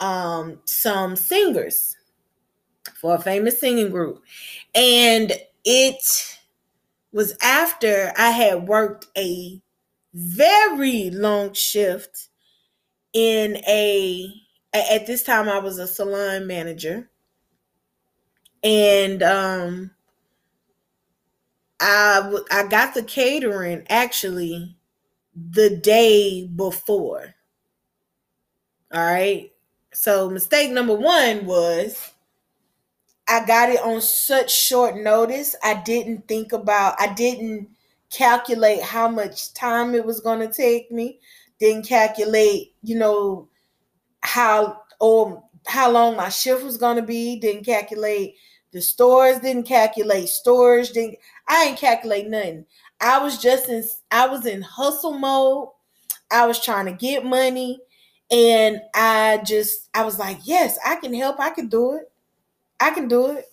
um, 0.00 0.60
some 0.64 1.16
singers 1.16 1.96
for 3.06 3.14
a 3.14 3.20
famous 3.20 3.60
singing 3.60 3.90
group. 3.90 4.20
And 4.74 5.32
it 5.64 6.38
was 7.12 7.36
after 7.40 8.12
I 8.18 8.30
had 8.30 8.66
worked 8.66 9.06
a 9.16 9.62
very 10.12 11.10
long 11.10 11.52
shift 11.54 12.28
in 13.12 13.58
a 13.68 14.32
at 14.74 15.06
this 15.06 15.22
time 15.22 15.48
I 15.48 15.58
was 15.58 15.78
a 15.78 15.86
salon 15.86 16.46
manager 16.46 17.08
and 18.64 19.22
um 19.22 19.90
I 21.80 22.36
I 22.50 22.66
got 22.66 22.94
the 22.94 23.02
catering 23.02 23.86
actually 23.88 24.76
the 25.34 25.76
day 25.76 26.46
before. 26.46 27.34
All 28.92 29.04
right. 29.04 29.52
So 29.92 30.28
mistake 30.30 30.70
number 30.72 30.94
1 30.94 31.46
was 31.46 32.12
I 33.28 33.44
got 33.44 33.70
it 33.70 33.80
on 33.80 34.00
such 34.00 34.52
short 34.52 34.96
notice. 34.96 35.56
I 35.62 35.74
didn't 35.82 36.28
think 36.28 36.52
about 36.52 37.00
I 37.00 37.12
didn't 37.12 37.68
calculate 38.10 38.82
how 38.82 39.08
much 39.08 39.52
time 39.52 39.94
it 39.94 40.04
was 40.04 40.20
going 40.20 40.40
to 40.46 40.52
take 40.52 40.90
me. 40.92 41.18
Didn't 41.58 41.86
calculate, 41.86 42.74
you 42.82 42.96
know, 42.98 43.48
how 44.22 44.82
or 45.00 45.42
how 45.66 45.90
long 45.90 46.16
my 46.16 46.28
shift 46.28 46.64
was 46.64 46.76
going 46.76 46.96
to 46.96 47.02
be. 47.02 47.38
Didn't 47.40 47.64
calculate 47.64 48.36
the 48.72 48.82
stores 48.82 49.38
didn't 49.40 49.64
calculate 49.64 50.28
storage. 50.28 50.90
Didn't 50.90 51.18
I 51.48 51.66
ain't 51.66 51.78
calculate 51.78 52.28
nothing. 52.28 52.66
I 53.00 53.18
was 53.22 53.38
just 53.38 53.68
in 53.68 53.84
I 54.10 54.26
was 54.28 54.46
in 54.46 54.62
hustle 54.62 55.18
mode. 55.18 55.68
I 56.30 56.46
was 56.46 56.60
trying 56.64 56.86
to 56.86 56.92
get 56.92 57.24
money 57.24 57.80
And 58.30 58.80
I 58.94 59.40
just, 59.44 59.88
I 59.94 60.04
was 60.04 60.18
like, 60.18 60.38
yes, 60.44 60.78
I 60.84 60.96
can 60.96 61.14
help. 61.14 61.38
I 61.40 61.50
can 61.50 61.68
do 61.68 61.94
it. 61.96 62.10
I 62.80 62.90
can 62.90 63.08
do 63.08 63.28
it. 63.36 63.46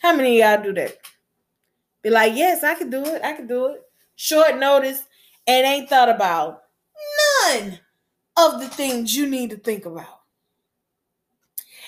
How 0.00 0.14
many 0.14 0.40
y'all 0.40 0.62
do 0.62 0.72
that? 0.74 0.98
Be 2.02 2.10
like, 2.10 2.34
yes, 2.34 2.64
I 2.64 2.74
can 2.74 2.90
do 2.90 3.04
it. 3.04 3.22
I 3.22 3.34
can 3.34 3.46
do 3.46 3.66
it. 3.66 3.82
Short 4.16 4.58
notice 4.58 5.02
and 5.46 5.66
ain't 5.66 5.88
thought 5.88 6.08
about 6.08 6.62
none 7.46 7.78
of 8.36 8.60
the 8.60 8.68
things 8.68 9.14
you 9.14 9.28
need 9.28 9.50
to 9.50 9.56
think 9.56 9.86
about. 9.86 10.20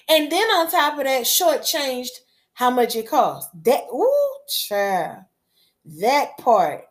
And 0.08 0.30
then 0.30 0.46
on 0.50 0.70
top 0.70 0.98
of 0.98 1.04
that, 1.04 1.24
shortchanged 1.24 2.10
how 2.52 2.70
much 2.70 2.94
it 2.94 3.08
costs. 3.08 3.50
That 3.64 3.84
ooh, 3.92 4.36
child. 4.48 5.24
That 5.84 6.36
part. 6.38 6.84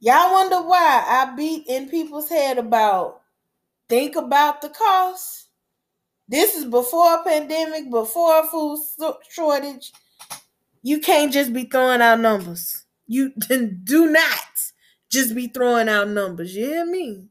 Y'all 0.00 0.32
wonder 0.32 0.62
why 0.62 1.04
I 1.06 1.34
beat 1.36 1.66
in 1.68 1.88
people's 1.88 2.28
head 2.28 2.56
about 2.56 3.20
think 3.88 4.16
about 4.16 4.62
the 4.62 4.70
cost. 4.70 5.48
This 6.30 6.54
is 6.54 6.64
before 6.64 7.16
a 7.16 7.24
pandemic, 7.24 7.90
before 7.90 8.48
food 8.48 8.78
shortage. 9.28 9.92
You 10.80 11.00
can't 11.00 11.32
just 11.32 11.52
be 11.52 11.64
throwing 11.64 12.00
out 12.00 12.20
numbers. 12.20 12.86
You 13.08 13.30
do 13.84 14.08
not 14.08 14.38
just 15.10 15.34
be 15.34 15.48
throwing 15.48 15.88
out 15.88 16.08
numbers. 16.08 16.54
You 16.54 16.66
hear 16.66 16.86
me? 16.86 17.26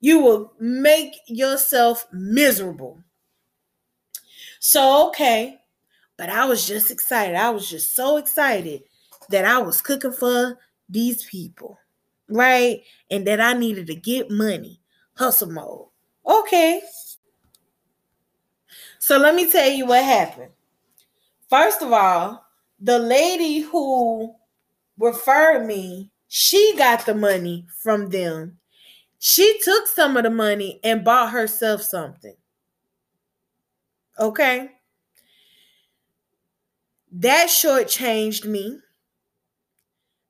You 0.00 0.20
will 0.20 0.52
make 0.60 1.14
yourself 1.26 2.06
miserable. 2.12 3.02
So, 4.60 5.08
okay. 5.08 5.58
But 6.16 6.30
I 6.30 6.44
was 6.44 6.68
just 6.68 6.92
excited. 6.92 7.34
I 7.34 7.50
was 7.50 7.68
just 7.68 7.96
so 7.96 8.16
excited 8.16 8.84
that 9.30 9.44
I 9.44 9.58
was 9.58 9.80
cooking 9.80 10.12
for 10.12 10.56
these 10.88 11.24
people, 11.24 11.78
right? 12.28 12.80
And 13.10 13.26
that 13.26 13.40
I 13.40 13.54
needed 13.54 13.88
to 13.88 13.96
get 13.96 14.30
money. 14.30 14.80
Hustle 15.16 15.50
mode. 15.50 15.88
Okay. 16.24 16.80
So 19.04 19.18
let 19.18 19.34
me 19.34 19.50
tell 19.52 19.68
you 19.68 19.84
what 19.84 20.02
happened. 20.02 20.52
First 21.50 21.82
of 21.82 21.92
all, 21.92 22.42
the 22.80 22.98
lady 22.98 23.60
who 23.60 24.34
referred 24.98 25.66
me, 25.66 26.10
she 26.26 26.74
got 26.78 27.04
the 27.04 27.14
money 27.14 27.66
from 27.82 28.08
them. 28.08 28.56
She 29.18 29.58
took 29.62 29.88
some 29.88 30.16
of 30.16 30.22
the 30.22 30.30
money 30.30 30.80
and 30.82 31.04
bought 31.04 31.32
herself 31.32 31.82
something. 31.82 32.34
Okay. 34.18 34.70
That 37.12 37.48
shortchanged 37.50 38.46
me 38.46 38.78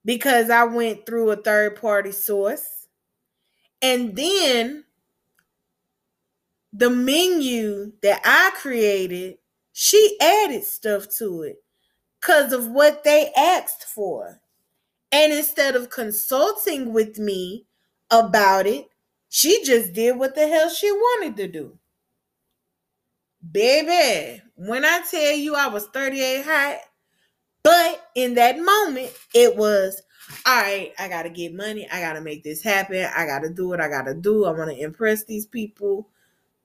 because 0.04 0.50
I 0.50 0.64
went 0.64 1.06
through 1.06 1.30
a 1.30 1.36
third 1.36 1.80
party 1.80 2.10
source. 2.10 2.88
And 3.80 4.16
then 4.16 4.83
the 6.76 6.90
menu 6.90 7.92
that 8.02 8.20
I 8.24 8.50
created, 8.60 9.36
she 9.72 10.18
added 10.20 10.64
stuff 10.64 11.06
to 11.18 11.42
it 11.42 11.56
because 12.20 12.52
of 12.52 12.68
what 12.68 13.04
they 13.04 13.30
asked 13.36 13.84
for. 13.84 14.40
And 15.12 15.32
instead 15.32 15.76
of 15.76 15.90
consulting 15.90 16.92
with 16.92 17.18
me 17.18 17.66
about 18.10 18.66
it, 18.66 18.88
she 19.28 19.62
just 19.64 19.92
did 19.92 20.18
what 20.18 20.34
the 20.34 20.48
hell 20.48 20.68
she 20.68 20.90
wanted 20.90 21.36
to 21.36 21.48
do. 21.48 21.78
Baby, 23.52 24.42
when 24.56 24.84
I 24.84 25.02
tell 25.08 25.32
you 25.32 25.54
I 25.54 25.68
was 25.68 25.86
38 25.88 26.44
hot, 26.44 26.78
but 27.62 28.08
in 28.16 28.34
that 28.34 28.58
moment, 28.58 29.12
it 29.32 29.56
was 29.56 30.02
all 30.46 30.60
right, 30.60 30.92
I 30.98 31.08
gotta 31.08 31.28
get 31.28 31.54
money, 31.54 31.86
I 31.92 32.00
gotta 32.00 32.20
make 32.20 32.42
this 32.42 32.62
happen, 32.62 33.06
I 33.14 33.26
gotta 33.26 33.50
do 33.50 33.68
what 33.68 33.80
I 33.80 33.88
gotta 33.88 34.14
do, 34.14 34.46
I 34.46 34.52
wanna 34.52 34.72
impress 34.72 35.24
these 35.24 35.46
people, 35.46 36.08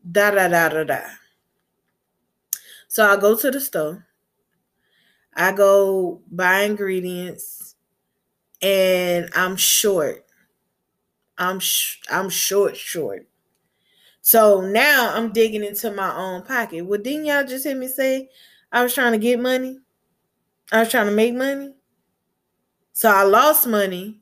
da 0.04 0.32
da 0.32 0.48
da 0.50 0.70
da 0.70 0.84
da. 0.84 1.02
So 2.88 3.06
I 3.10 3.16
go 3.18 3.36
to 3.38 3.52
the 3.52 3.62
store, 3.62 4.06
I 5.34 5.52
go 5.52 6.22
buy 6.30 6.62
ingredients, 6.62 7.76
and 8.62 9.30
I'm 9.36 9.58
short. 9.58 10.26
I'm 11.38 11.60
sh- 11.60 12.02
I'm 12.10 12.30
short, 12.30 12.76
short. 12.78 13.28
So 14.22 14.62
now 14.62 15.14
I'm 15.16 15.32
digging 15.34 15.64
into 15.64 15.92
my 15.92 16.16
own 16.16 16.44
pocket. 16.44 16.86
Well, 16.86 17.02
didn't 17.02 17.26
y'all 17.28 17.46
just 17.46 17.66
hear 17.66 17.76
me 17.78 17.88
say 17.88 18.30
I 18.72 18.84
was 18.84 18.94
trying 18.94 19.14
to 19.14 19.18
get 19.20 19.40
money? 19.40 19.80
I 20.72 20.82
was 20.82 20.92
trying 20.92 21.08
to 21.08 21.14
make 21.14 21.36
money. 21.36 21.76
So 22.94 23.10
I 23.10 23.24
lost 23.24 23.66
money. 23.66 24.22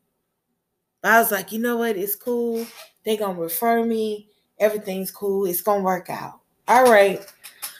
I 1.03 1.19
was 1.19 1.31
like, 1.31 1.51
you 1.51 1.59
know 1.59 1.77
what? 1.77 1.95
It's 1.97 2.15
cool. 2.15 2.65
They 3.05 3.17
gonna 3.17 3.39
refer 3.39 3.83
me. 3.85 4.29
Everything's 4.59 5.11
cool. 5.11 5.45
It's 5.45 5.61
gonna 5.61 5.83
work 5.83 6.09
out. 6.09 6.39
All 6.67 6.91
right. 6.91 7.25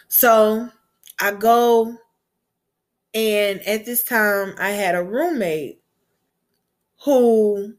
So 0.08 0.70
I 1.20 1.32
go, 1.32 1.96
and 3.14 3.62
at 3.62 3.86
this 3.86 4.04
time 4.04 4.56
I 4.60 4.72
had 4.72 4.96
a 4.96 5.04
roommate 5.04 5.82
who 7.04 7.74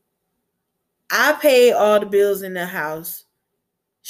I 1.10 1.38
paid 1.40 1.72
all 1.72 2.00
the 2.00 2.06
bills 2.06 2.42
in 2.42 2.54
the 2.54 2.66
house 2.66 3.24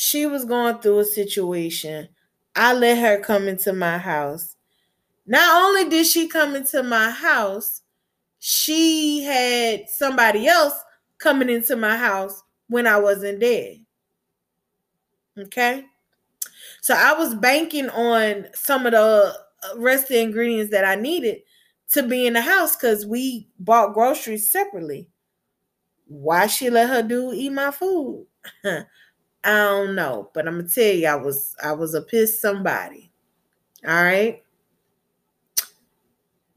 she 0.00 0.26
was 0.26 0.44
going 0.44 0.78
through 0.78 1.00
a 1.00 1.04
situation. 1.04 2.08
I 2.54 2.72
let 2.72 2.98
her 2.98 3.18
come 3.18 3.48
into 3.48 3.72
my 3.72 3.98
house. 3.98 4.54
Not 5.26 5.60
only 5.60 5.88
did 5.90 6.06
she 6.06 6.28
come 6.28 6.54
into 6.54 6.84
my 6.84 7.10
house, 7.10 7.82
she 8.38 9.24
had 9.24 9.88
somebody 9.88 10.46
else 10.46 10.74
coming 11.18 11.50
into 11.50 11.74
my 11.74 11.96
house 11.96 12.44
when 12.68 12.86
I 12.86 13.00
wasn't 13.00 13.40
there. 13.40 13.72
Okay. 15.38 15.84
So 16.82 16.94
I 16.94 17.14
was 17.14 17.34
banking 17.34 17.88
on 17.90 18.46
some 18.54 18.86
of 18.86 18.92
the 18.92 18.98
uh, 19.64 19.78
rest 19.78 20.04
of 20.04 20.08
the 20.10 20.20
ingredients 20.20 20.70
that 20.72 20.84
I 20.84 20.94
needed 20.96 21.40
to 21.92 22.02
be 22.02 22.26
in 22.26 22.34
the 22.34 22.42
house 22.42 22.76
because 22.76 23.06
we 23.06 23.48
bought 23.58 23.94
groceries 23.94 24.50
separately. 24.50 25.08
Why 26.06 26.46
she 26.46 26.70
let 26.70 26.88
her 26.90 27.02
do 27.02 27.32
eat 27.32 27.50
my 27.50 27.70
food? 27.70 28.26
I 28.64 28.84
don't 29.44 29.94
know, 29.94 30.30
but 30.34 30.46
I'm 30.48 30.58
gonna 30.58 30.68
tell 30.68 30.94
you, 30.94 31.06
I 31.08 31.16
was 31.16 31.54
I 31.62 31.72
was 31.72 31.94
a 31.94 32.02
pissed 32.02 32.40
somebody. 32.40 33.12
All 33.86 34.02
right. 34.04 34.42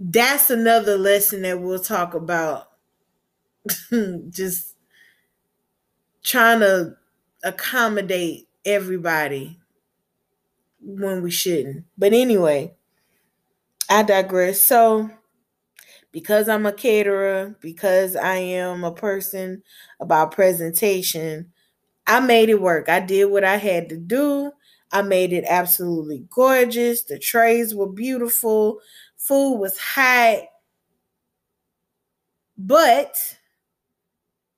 That's 0.01 0.49
another 0.49 0.97
lesson 0.97 1.43
that 1.43 1.61
we'll 1.61 1.79
talk 1.79 2.13
about. 2.13 2.71
Just 4.29 4.75
trying 6.23 6.59
to 6.59 6.95
accommodate 7.43 8.47
everybody 8.65 9.59
when 10.81 11.21
we 11.21 11.31
shouldn't. 11.31 11.85
But 11.97 12.13
anyway, 12.13 12.73
I 13.89 14.01
digress. 14.03 14.59
So, 14.59 15.09
because 16.11 16.49
I'm 16.49 16.65
a 16.65 16.73
caterer, 16.73 17.55
because 17.61 18.15
I 18.15 18.35
am 18.37 18.83
a 18.83 18.93
person 18.93 19.63
about 19.99 20.31
presentation, 20.31 21.51
I 22.07 22.21
made 22.21 22.49
it 22.49 22.61
work. 22.61 22.89
I 22.89 23.01
did 23.01 23.25
what 23.27 23.43
I 23.43 23.57
had 23.57 23.89
to 23.89 23.97
do. 23.97 24.51
I 24.91 25.03
made 25.03 25.33
it 25.33 25.45
absolutely 25.47 26.25
gorgeous. 26.29 27.03
The 27.03 27.19
trays 27.19 27.75
were 27.75 27.91
beautiful. 27.91 28.79
Food 29.17 29.57
was 29.59 29.77
hot. 29.77 30.43
But 32.57 33.17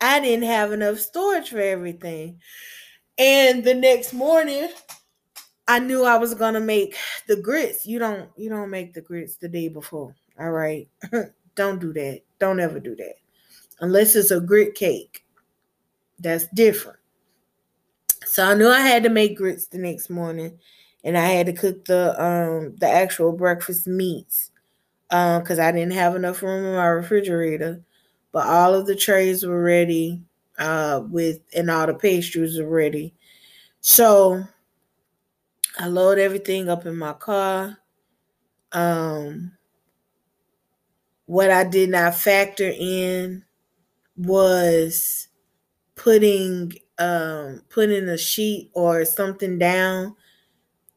I 0.01 0.19
didn't 0.19 0.45
have 0.45 0.71
enough 0.71 0.99
storage 0.99 1.49
for 1.49 1.59
everything. 1.59 2.39
And 3.17 3.63
the 3.63 3.73
next 3.73 4.13
morning, 4.13 4.69
I 5.67 5.80
knew 5.80 6.04
I 6.04 6.17
was 6.17 6.34
gonna 6.34 6.60
make 6.60 6.95
the 7.28 7.36
grits. 7.36 7.86
You 7.86 7.99
don't 7.99 8.30
you 8.36 8.49
don't 8.49 8.69
make 8.69 8.93
the 8.93 9.02
grits 9.02 9.38
the 9.38 9.47
day 9.47 9.69
before. 9.69 10.15
All 10.39 10.52
right. 10.52 10.88
don't 11.56 11.80
do 11.80 11.93
that. 11.93 12.21
Don't 12.39 12.60
ever 12.60 12.80
do 12.80 12.95
that. 12.95 13.15
Unless 13.80 14.15
it's 14.15 14.32
a 14.32 14.41
grit 14.41 14.76
cake. 14.76 15.26
That's 16.19 16.47
different. 16.47 16.99
So 18.26 18.45
I 18.45 18.56
knew 18.56 18.69
I 18.69 18.80
had 18.80 19.04
to 19.04 19.10
make 19.10 19.38
grits 19.38 19.67
the 19.67 19.78
next 19.78 20.10
morning, 20.10 20.60
and 21.04 21.17
I 21.17 21.26
had 21.26 21.45
to 21.47 21.54
cook 21.54 21.86
the 21.86 22.21
um 22.21 22.76
the 22.78 22.89
actual 22.89 23.32
breakfast 23.32 23.88
meats 23.88 24.52
um 25.12 25.41
because 25.41 25.60
I 25.60 25.71
didn't 25.71 25.93
have 25.93 26.15
enough 26.15 26.41
room 26.43 26.65
in 26.65 26.76
my 26.76 26.88
refrigerator. 26.88 27.82
But 28.32 28.47
all 28.47 28.73
of 28.73 28.88
the 28.88 28.95
trays 28.95 29.45
were 29.45 29.62
ready, 29.62 30.21
uh, 30.63 31.02
with 31.10 31.41
and 31.56 31.71
all 31.71 31.88
the 31.88 31.95
pastries 31.95 32.60
were 32.60 32.67
ready. 32.67 33.15
So 33.82 34.43
I 35.78 35.86
load 35.88 36.17
everything 36.17 36.67
up 36.67 36.86
in 36.88 36.97
my 36.97 37.13
car. 37.13 37.78
Um, 38.73 39.58
what 41.26 41.49
I 41.52 41.63
did 41.63 41.89
not 41.89 42.15
factor 42.15 42.71
in 42.78 43.43
was 44.17 45.30
putting 45.95 46.73
um 46.99 47.63
putting 47.69 48.10
a 48.10 48.17
sheet 48.17 48.71
or 48.73 49.06
something 49.06 49.60
down, 49.60 50.15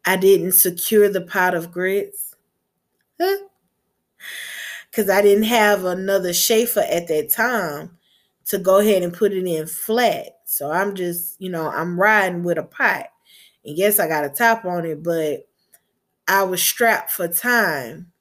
I 0.07 0.17
didn't 0.17 0.53
secure 0.53 1.11
the 1.11 1.23
pot 1.23 1.55
of 1.55 1.73
grits. 1.73 2.37
Because 4.91 5.09
I 5.11 5.23
didn't 5.23 5.45
have 5.45 5.85
another 5.85 6.33
chafer 6.33 6.81
at 6.81 7.09
that 7.09 7.31
time 7.31 7.99
to 8.47 8.59
go 8.59 8.79
ahead 8.79 9.03
and 9.03 9.13
put 9.13 9.33
it 9.33 9.47
in 9.47 9.67
flat. 9.67 10.39
So 10.45 10.71
I'm 10.71 10.95
just, 10.95 11.41
you 11.41 11.51
know, 11.51 11.69
I'm 11.69 11.99
riding 11.99 12.45
with 12.45 12.59
a 12.59 12.63
pot. 12.63 13.07
And 13.65 13.77
yes, 13.77 13.99
I 13.99 14.09
got 14.09 14.25
a 14.25 14.31
top 14.31 14.65
on 14.65 14.85
it, 14.87 15.03
but 15.03 15.49
I 16.29 16.45
was 16.45 16.63
strapped 16.63 17.11
for 17.11 17.29
time. 17.29 18.13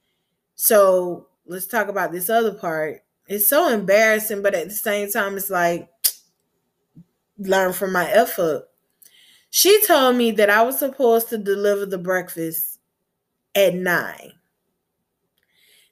So 0.55 1.27
let's 1.45 1.67
talk 1.67 1.87
about 1.87 2.11
this 2.11 2.29
other 2.29 2.53
part. 2.53 3.03
It's 3.27 3.47
so 3.47 3.69
embarrassing, 3.69 4.41
but 4.41 4.55
at 4.55 4.69
the 4.69 4.75
same 4.75 5.11
time, 5.11 5.37
it's 5.37 5.49
like 5.49 5.89
learn 7.37 7.73
from 7.73 7.91
my 7.91 8.09
effort. 8.09 8.67
She 9.49 9.85
told 9.85 10.15
me 10.15 10.31
that 10.31 10.49
I 10.49 10.63
was 10.63 10.79
supposed 10.79 11.29
to 11.29 11.37
deliver 11.37 11.85
the 11.85 11.97
breakfast 11.97 12.79
at 13.55 13.73
nine. 13.75 14.33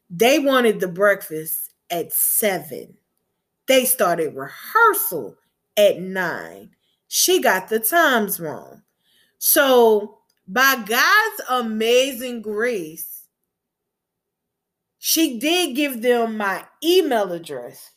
They 0.10 0.40
wanted 0.40 0.80
the 0.80 0.88
breakfast 0.88 1.74
at 1.90 2.14
seven. 2.14 2.98
They 3.68 3.86
started 3.86 4.36
rehearsal 4.36 5.38
at 5.78 6.00
nine. 6.00 6.72
She 7.08 7.42
got 7.42 7.70
the 7.70 7.80
times 7.80 8.40
wrong. 8.40 8.82
So, 9.38 10.20
by 10.48 10.76
God's 10.86 11.42
amazing 11.50 12.42
grace, 12.42 13.28
she 15.00 15.40
did 15.40 15.76
give 15.76 16.02
them 16.02 16.38
my 16.38 16.66
email 16.84 17.32
address. 17.32 17.92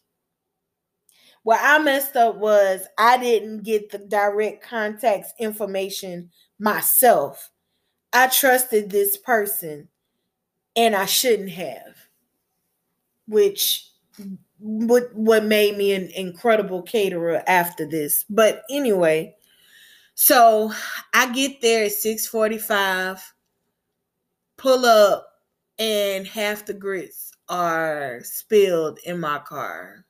What 1.42 1.60
I 1.62 1.78
messed 1.78 2.16
up 2.16 2.36
was 2.36 2.86
I 2.98 3.18
didn't 3.18 3.62
get 3.62 3.90
the 3.90 3.98
direct 3.98 4.64
contacts 4.64 5.32
information 5.38 6.30
myself. 6.58 7.50
I 8.12 8.26
trusted 8.26 8.90
this 8.90 9.16
person 9.16 9.88
and 10.74 10.96
I 10.96 11.06
shouldn't 11.06 11.50
have, 11.50 11.96
which 13.28 13.88
what 14.58 15.14
what 15.14 15.44
made 15.44 15.76
me 15.76 15.92
an 15.92 16.10
incredible 16.14 16.82
caterer 16.82 17.42
after 17.46 17.86
this. 17.86 18.24
But 18.28 18.62
anyway, 18.70 19.36
so 20.14 20.72
I 21.12 21.32
get 21.32 21.60
there 21.60 21.84
at 21.84 21.92
6:45, 21.92 23.20
pull 24.56 24.84
up, 24.86 25.28
and 25.78 26.26
half 26.26 26.64
the 26.64 26.74
grits 26.74 27.32
are 27.48 28.20
spilled 28.22 28.98
in 29.04 29.20
my 29.20 29.38
car. 29.38 30.04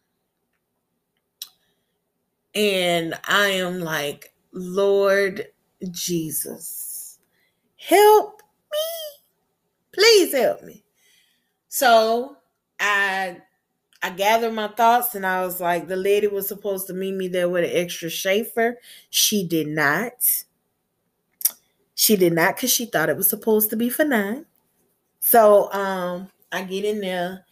And 2.54 3.14
I 3.28 3.48
am 3.48 3.80
like, 3.80 4.32
Lord 4.52 5.46
Jesus, 5.90 7.18
help 7.76 8.40
me. 8.72 9.24
Please 9.92 10.32
help 10.32 10.62
me. 10.62 10.84
So 11.68 12.36
I 12.80 13.38
I 14.06 14.10
gathered 14.10 14.52
my 14.52 14.68
thoughts 14.68 15.16
and 15.16 15.26
I 15.26 15.44
was 15.44 15.60
like, 15.60 15.88
the 15.88 15.96
lady 15.96 16.28
was 16.28 16.46
supposed 16.48 16.86
to 16.86 16.94
meet 16.94 17.12
me 17.14 17.28
there 17.28 17.48
with 17.48 17.64
an 17.64 17.70
extra 17.72 18.08
chafer. 18.08 18.78
She 19.10 19.46
did 19.46 19.66
not. 19.66 20.12
She 21.94 22.16
did 22.16 22.32
not 22.32 22.56
because 22.56 22.70
she 22.72 22.86
thought 22.86 23.08
it 23.08 23.16
was 23.16 23.28
supposed 23.28 23.70
to 23.70 23.76
be 23.76 23.88
for 23.88 24.04
nine. 24.04 24.46
So 25.20 25.72
um 25.72 26.30
I 26.52 26.64
get 26.64 26.84
in 26.84 27.00
there 27.00 27.44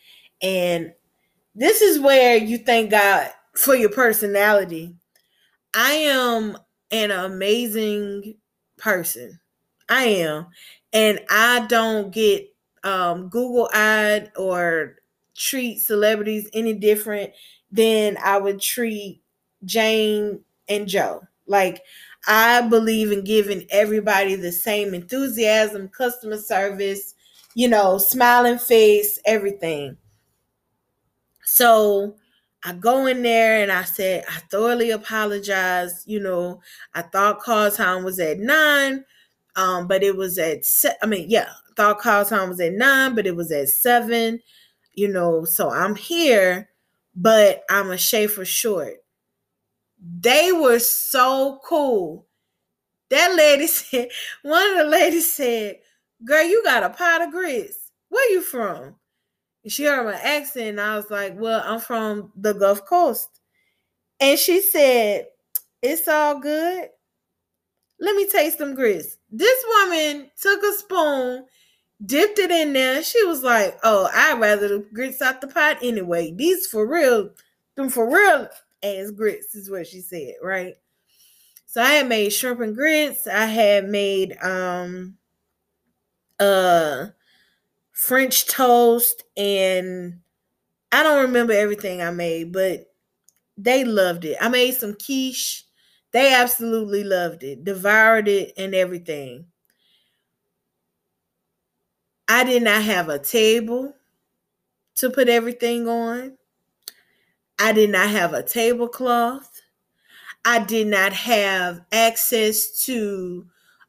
and 0.42 0.94
this 1.54 1.82
is 1.82 2.00
where 2.00 2.36
you 2.36 2.58
thank 2.58 2.90
God 2.92 3.30
for 3.54 3.74
your 3.76 3.90
personality. 3.90 4.96
I 5.74 5.92
am 5.92 6.58
an 6.90 7.10
amazing 7.10 8.36
person. 8.78 9.40
I 9.88 10.04
am. 10.04 10.48
And 10.92 11.20
I 11.30 11.66
don't 11.68 12.12
get 12.12 12.48
um, 12.84 13.28
Google 13.28 13.70
eyed 13.74 14.32
or 14.36 14.96
treat 15.36 15.80
celebrities 15.80 16.48
any 16.52 16.74
different 16.74 17.32
than 17.70 18.16
I 18.22 18.38
would 18.38 18.60
treat 18.60 19.22
Jane 19.64 20.40
and 20.68 20.86
Joe. 20.88 21.22
Like, 21.46 21.82
I 22.26 22.62
believe 22.62 23.12
in 23.12 23.24
giving 23.24 23.66
everybody 23.70 24.34
the 24.34 24.52
same 24.52 24.94
enthusiasm, 24.94 25.88
customer 25.88 26.38
service, 26.38 27.14
you 27.54 27.68
know, 27.68 27.98
smiling 27.98 28.58
face, 28.58 29.18
everything. 29.26 29.96
So 31.44 32.16
I 32.64 32.72
go 32.72 33.06
in 33.06 33.22
there 33.22 33.62
and 33.62 33.70
I 33.70 33.84
said, 33.84 34.24
I 34.28 34.40
thoroughly 34.50 34.90
apologize. 34.90 36.02
You 36.06 36.20
know, 36.20 36.60
I 36.94 37.02
thought 37.02 37.40
call 37.40 37.70
time 37.70 38.04
was 38.04 38.18
at 38.18 38.38
nine, 38.38 39.04
um, 39.56 39.86
but 39.86 40.02
it 40.02 40.16
was 40.16 40.38
at, 40.38 40.64
se- 40.64 40.96
I 41.02 41.06
mean, 41.06 41.28
yeah, 41.28 41.48
thought 41.76 41.98
call 41.98 42.24
time 42.24 42.48
was 42.48 42.60
at 42.60 42.72
nine, 42.72 43.14
but 43.14 43.26
it 43.26 43.36
was 43.36 43.52
at 43.52 43.68
seven, 43.68 44.40
you 44.94 45.08
know, 45.08 45.44
so 45.44 45.70
I'm 45.70 45.94
here, 45.94 46.68
but 47.14 47.64
I'm 47.70 47.90
a 47.90 47.96
chafer 47.98 48.44
short. 48.44 48.96
They 50.20 50.52
were 50.52 50.78
so 50.78 51.60
cool. 51.64 52.26
That 53.10 53.34
lady 53.36 53.66
said, 53.68 54.08
one 54.42 54.70
of 54.70 54.78
the 54.78 54.90
ladies 54.90 55.32
said, 55.32 55.78
Girl, 56.24 56.44
you 56.44 56.62
got 56.64 56.82
a 56.82 56.90
pot 56.90 57.22
of 57.22 57.30
grits. 57.30 57.90
Where 58.08 58.30
you 58.30 58.40
from? 58.40 58.96
she 59.66 59.84
heard 59.84 60.04
my 60.04 60.14
accent, 60.14 60.66
and 60.66 60.80
I 60.80 60.96
was 60.96 61.10
like, 61.10 61.34
Well, 61.38 61.62
I'm 61.64 61.80
from 61.80 62.32
the 62.36 62.52
Gulf 62.52 62.84
Coast. 62.86 63.40
And 64.20 64.38
she 64.38 64.60
said, 64.60 65.26
It's 65.82 66.06
all 66.08 66.38
good. 66.38 66.88
Let 68.00 68.16
me 68.16 68.28
taste 68.28 68.58
them 68.58 68.74
grits. 68.74 69.16
This 69.30 69.64
woman 69.68 70.30
took 70.40 70.62
a 70.62 70.72
spoon, 70.74 71.46
dipped 72.06 72.38
it 72.38 72.50
in 72.50 72.72
there. 72.72 73.02
She 73.02 73.24
was 73.24 73.42
like, 73.42 73.78
Oh, 73.82 74.08
I'd 74.12 74.40
rather 74.40 74.68
the 74.68 74.78
grits 74.92 75.22
out 75.22 75.40
the 75.40 75.48
pot 75.48 75.78
anyway. 75.82 76.32
These 76.32 76.66
for 76.66 76.86
real, 76.86 77.30
them 77.76 77.88
for 77.90 78.08
real 78.10 78.48
ass 78.82 79.10
grits, 79.10 79.54
is 79.54 79.70
what 79.70 79.86
she 79.86 80.00
said, 80.00 80.34
right? 80.42 80.74
So 81.66 81.82
I 81.82 81.90
had 81.94 82.08
made 82.08 82.30
shrimp 82.32 82.60
and 82.60 82.74
grits. 82.76 83.26
I 83.26 83.46
had 83.46 83.88
made 83.88 84.36
um 84.42 85.18
uh 86.40 87.06
French 87.92 88.46
toast, 88.46 89.24
and 89.36 90.20
I 90.92 91.02
don't 91.02 91.22
remember 91.26 91.52
everything 91.54 92.02
I 92.02 92.10
made, 92.10 92.52
but 92.52 92.92
they 93.58 93.84
loved 93.84 94.24
it. 94.24 94.38
I 94.40 94.48
made 94.48 94.74
some 94.74 94.94
quiche. 94.94 95.64
They 96.12 96.34
absolutely 96.34 97.04
loved 97.04 97.44
it, 97.44 97.64
devoured 97.64 98.28
it, 98.28 98.54
and 98.58 98.74
everything. 98.74 99.46
I 102.28 102.44
did 102.44 102.62
not 102.62 102.82
have 102.82 103.08
a 103.08 103.18
table 103.18 103.94
to 104.96 105.10
put 105.10 105.28
everything 105.28 105.88
on. 105.88 106.36
I 107.58 107.72
did 107.72 107.90
not 107.90 108.10
have 108.10 108.32
a 108.34 108.42
tablecloth. 108.42 109.60
I 110.44 110.60
did 110.64 110.88
not 110.88 111.12
have 111.14 111.82
access 111.92 112.84
to 112.86 113.46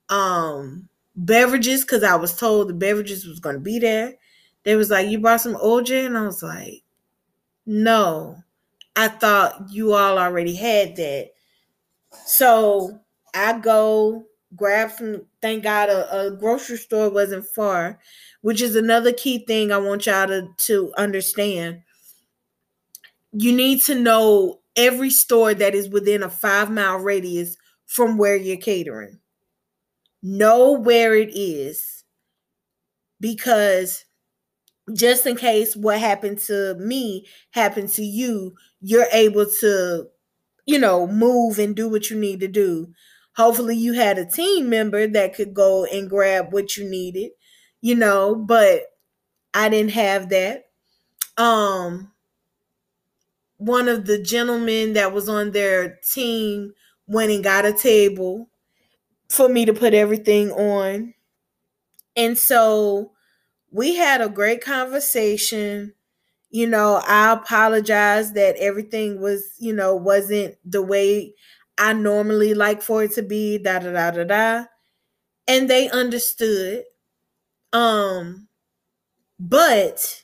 um 0.10 0.90
beverages 1.16 1.84
because 1.84 2.04
I 2.04 2.16
was 2.16 2.38
told 2.38 2.70
the 2.70 2.74
beverages 2.74 3.26
was 3.28 3.40
going 3.40 3.56
to 3.56 3.62
be 3.62 3.80
there. 3.80 4.16
They 4.64 4.76
was 4.76 4.90
like, 4.92 5.10
"You 5.10 5.20
brought 5.20 5.42
some 5.42 5.56
OJ," 5.56 6.06
and 6.06 6.18
I 6.18 6.24
was 6.24 6.44
like, 6.44 6.84
"No, 7.66 8.44
I 8.96 9.10
thought 9.10 9.70
you 9.72 9.94
all 9.94 10.20
already 10.20 10.56
had 10.56 10.96
that." 10.98 11.32
So 12.26 13.00
I 13.34 13.60
go 13.60 14.28
grab 14.56 14.92
some 14.92 15.24
Thank 15.42 15.64
God 15.64 15.90
a, 15.90 16.28
a 16.28 16.32
grocery 16.32 16.78
store 16.78 17.10
wasn't 17.10 17.46
far, 17.46 18.00
which 18.42 18.62
is 18.62 18.76
another 18.76 19.14
key 19.14 19.46
thing 19.46 19.72
I 19.72 19.78
want 19.78 20.06
y'all 20.06 20.28
to 20.28 20.50
to 20.68 20.94
understand. 20.98 21.82
You 23.32 23.52
need 23.56 23.82
to 23.84 23.96
know 23.96 24.62
every 24.76 25.10
store 25.10 25.54
that 25.54 25.76
is 25.76 25.90
within 25.90 26.24
a 26.24 26.30
five 26.30 26.72
mile 26.72 26.98
radius 26.98 27.56
from 27.86 28.18
where 28.18 28.36
you're 28.36 28.58
catering 28.58 29.20
know 30.22 30.72
where 30.74 31.16
it 31.16 31.30
is 31.36 32.04
because 33.20 34.06
just 34.94 35.26
in 35.26 35.36
case 35.36 35.76
what 35.76 36.00
happened 36.00 36.40
to 36.40 36.76
me 36.80 37.28
happened 37.52 37.90
to 37.90 38.04
you, 38.04 38.56
you're 38.82 39.08
able 39.12 39.46
to, 39.46 40.08
you 40.66 40.80
know, 40.80 41.08
move 41.08 41.60
and 41.60 41.76
do 41.76 41.90
what 41.90 42.10
you 42.10 42.20
need 42.20 42.40
to 42.42 42.48
do. 42.48 42.94
Hopefully, 43.38 43.76
you 43.78 43.94
had 43.94 44.18
a 44.18 44.26
team 44.26 44.70
member 44.70 45.08
that 45.08 45.36
could 45.36 45.54
go 45.54 45.86
and 45.86 46.10
grab 46.10 46.54
what 46.54 46.78
you 46.78 46.90
needed, 46.90 47.32
you 47.82 47.96
know, 47.96 48.36
but 48.36 48.84
I 49.54 49.70
didn't 49.70 49.92
have 49.94 50.30
that. 50.30 50.66
Um, 51.38 52.12
one 53.58 53.88
of 53.88 54.06
the 54.06 54.22
gentlemen 54.22 54.94
that 54.94 55.14
was 55.14 55.30
on 55.30 55.52
their 55.52 55.98
team 56.14 56.74
went 57.08 57.32
and 57.32 57.44
got 57.44 57.66
a 57.66 57.74
table 57.74 58.50
for 59.30 59.50
me 59.50 59.66
to 59.66 59.74
put 59.74 59.94
everything 59.94 60.52
on. 60.52 61.14
And 62.16 62.38
so 62.38 63.12
we 63.72 63.96
had 63.96 64.22
a 64.22 64.30
great 64.30 64.64
conversation. 64.64 65.94
You 66.52 66.68
know, 66.68 67.02
I 67.08 67.34
apologize 67.34 68.34
that 68.34 68.58
everything 68.58 69.22
was, 69.22 69.54
you 69.60 69.74
know, 69.74 69.96
wasn't 69.96 70.58
the 70.66 70.82
way 70.84 71.36
I 71.78 71.94
normally 71.94 72.54
like 72.54 72.82
for 72.82 73.04
it 73.04 73.14
to 73.14 73.24
be, 73.24 73.58
da 73.58 73.80
da 73.80 73.92
da 73.92 74.12
da 74.12 74.24
da. 74.24 74.66
And 75.48 75.70
they 75.70 75.90
understood. 75.90 76.84
Um, 77.74 78.48
but 79.40 80.24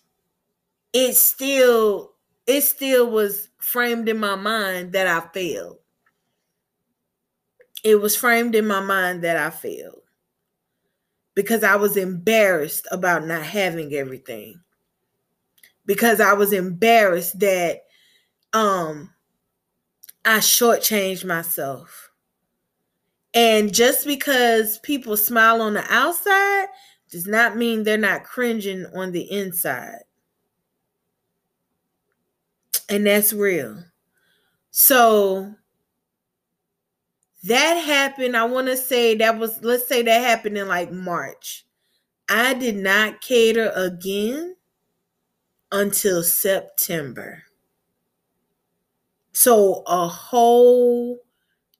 it 0.93 1.15
still 1.15 2.13
it 2.47 2.61
still 2.61 3.09
was 3.11 3.49
framed 3.59 4.09
in 4.09 4.19
my 4.19 4.35
mind 4.35 4.93
that 4.93 5.07
I 5.07 5.21
failed. 5.33 5.79
It 7.83 8.01
was 8.01 8.15
framed 8.15 8.55
in 8.55 8.65
my 8.65 8.79
mind 8.79 9.23
that 9.23 9.37
I 9.37 9.51
failed 9.51 10.01
because 11.35 11.63
I 11.63 11.75
was 11.75 11.97
embarrassed 11.97 12.87
about 12.91 13.25
not 13.25 13.43
having 13.43 13.93
everything. 13.93 14.61
Because 15.85 16.19
I 16.19 16.33
was 16.33 16.53
embarrassed 16.53 17.39
that 17.39 17.83
um 18.53 19.11
I 20.23 20.37
shortchanged 20.37 21.25
myself. 21.25 22.11
And 23.33 23.73
just 23.73 24.05
because 24.05 24.77
people 24.79 25.15
smile 25.17 25.61
on 25.61 25.73
the 25.73 25.85
outside 25.89 26.67
does 27.09 27.25
not 27.25 27.57
mean 27.57 27.83
they're 27.83 27.97
not 27.97 28.23
cringing 28.23 28.85
on 28.95 29.11
the 29.11 29.29
inside. 29.31 30.03
And 32.89 33.05
that's 33.05 33.31
real. 33.31 33.83
So 34.71 35.55
that 37.43 37.75
happened. 37.75 38.35
I 38.35 38.45
want 38.45 38.67
to 38.67 38.77
say 38.77 39.15
that 39.15 39.37
was, 39.39 39.63
let's 39.63 39.87
say 39.87 40.01
that 40.03 40.21
happened 40.23 40.57
in 40.57 40.67
like 40.67 40.91
March. 40.91 41.65
I 42.29 42.53
did 42.53 42.75
not 42.75 43.21
cater 43.21 43.71
again 43.75 44.55
until 45.71 46.21
September. 46.21 47.43
So 49.33 49.83
a 49.87 50.07
whole 50.07 51.19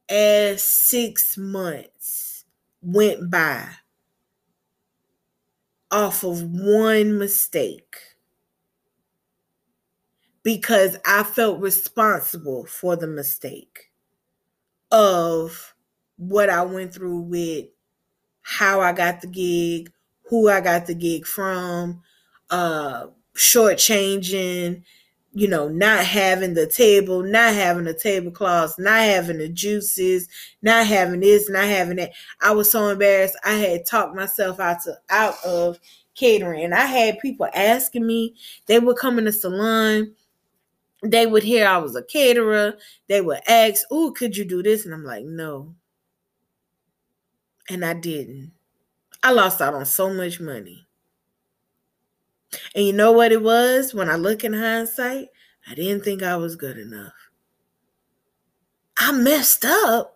ass 0.10 0.62
six 0.64 1.38
months 1.38 2.46
went 2.82 3.32
by 3.32 3.70
off 5.92 6.24
of 6.24 6.42
one 6.42 7.18
mistake. 7.20 7.96
Because 10.44 10.98
I 11.04 11.24
felt 11.24 11.60
responsible 11.62 12.66
for 12.68 12.96
the 12.96 13.08
mistake 13.08 13.90
of 14.92 15.74
what 16.18 16.50
I 16.50 16.64
went 16.64 16.94
through 16.94 17.22
with 17.22 17.66
how 18.42 18.82
I 18.82 18.94
got 18.94 19.22
the 19.22 19.28
gig, 19.28 19.92
who 20.30 20.50
I 20.50 20.62
got 20.62 20.88
the 20.88 20.96
gig 20.96 21.26
from, 21.28 22.02
uh, 22.50 23.08
shortchanging, 23.36 24.84
you 25.34 25.48
know, 25.48 25.70
not 25.70 26.06
having 26.06 26.54
the 26.54 26.68
table, 26.68 27.24
not 27.24 27.54
having 27.54 27.86
the 27.86 27.94
tablecloths, 27.94 28.78
not 28.78 29.00
having 29.00 29.38
the 29.38 29.48
juices, 29.48 30.28
not 30.62 30.86
having 30.86 31.22
this, 31.22 31.50
not 31.50 31.64
having 31.64 31.98
that. 31.98 32.12
I 32.42 32.52
was 32.52 32.70
so 32.70 32.90
embarrassed. 32.90 33.38
I 33.46 33.54
had 33.54 33.86
talked 33.86 34.14
myself 34.16 34.60
out 34.60 34.82
to 34.84 34.98
out 35.10 35.36
of 35.46 35.80
catering. 36.16 36.64
And 36.64 36.74
I 36.74 36.86
had 36.86 37.20
people 37.20 37.48
asking 37.54 38.06
me, 38.06 38.36
they 38.66 38.80
would 38.80 38.98
come 38.98 39.18
in 39.18 39.26
the 39.26 39.32
salon, 39.32 40.14
they 41.04 41.26
would 41.26 41.44
hear 41.44 41.68
I 41.68 41.78
was 41.78 41.96
a 41.96 42.04
caterer, 42.04 42.78
they 43.08 43.22
would 43.22 43.40
ask, 43.48 43.84
Oh, 43.90 44.12
could 44.12 44.36
you 44.36 44.46
do 44.46 44.62
this? 44.62 44.86
And 44.86 44.94
I'm 44.94 45.04
like, 45.04 45.24
no. 45.26 45.74
And 47.70 47.86
I 47.86 47.94
didn't. 47.94 48.52
I 49.24 49.32
lost 49.32 49.62
out 49.62 49.74
on 49.74 49.86
so 49.86 50.14
much 50.14 50.40
money. 50.40 50.86
And 52.76 52.86
you 52.86 52.94
know 52.94 53.12
what 53.12 53.32
it 53.32 53.42
was? 53.42 53.94
When 53.94 54.10
I 54.10 54.16
look 54.16 54.44
in 54.44 54.54
hindsight, 54.54 55.28
I 55.70 55.76
didn't 55.76 56.04
think 56.04 56.24
I 56.24 56.36
was 56.36 56.56
good 56.56 56.78
enough. 56.78 57.14
I 58.98 59.12
messed 59.12 59.66
up 59.66 60.16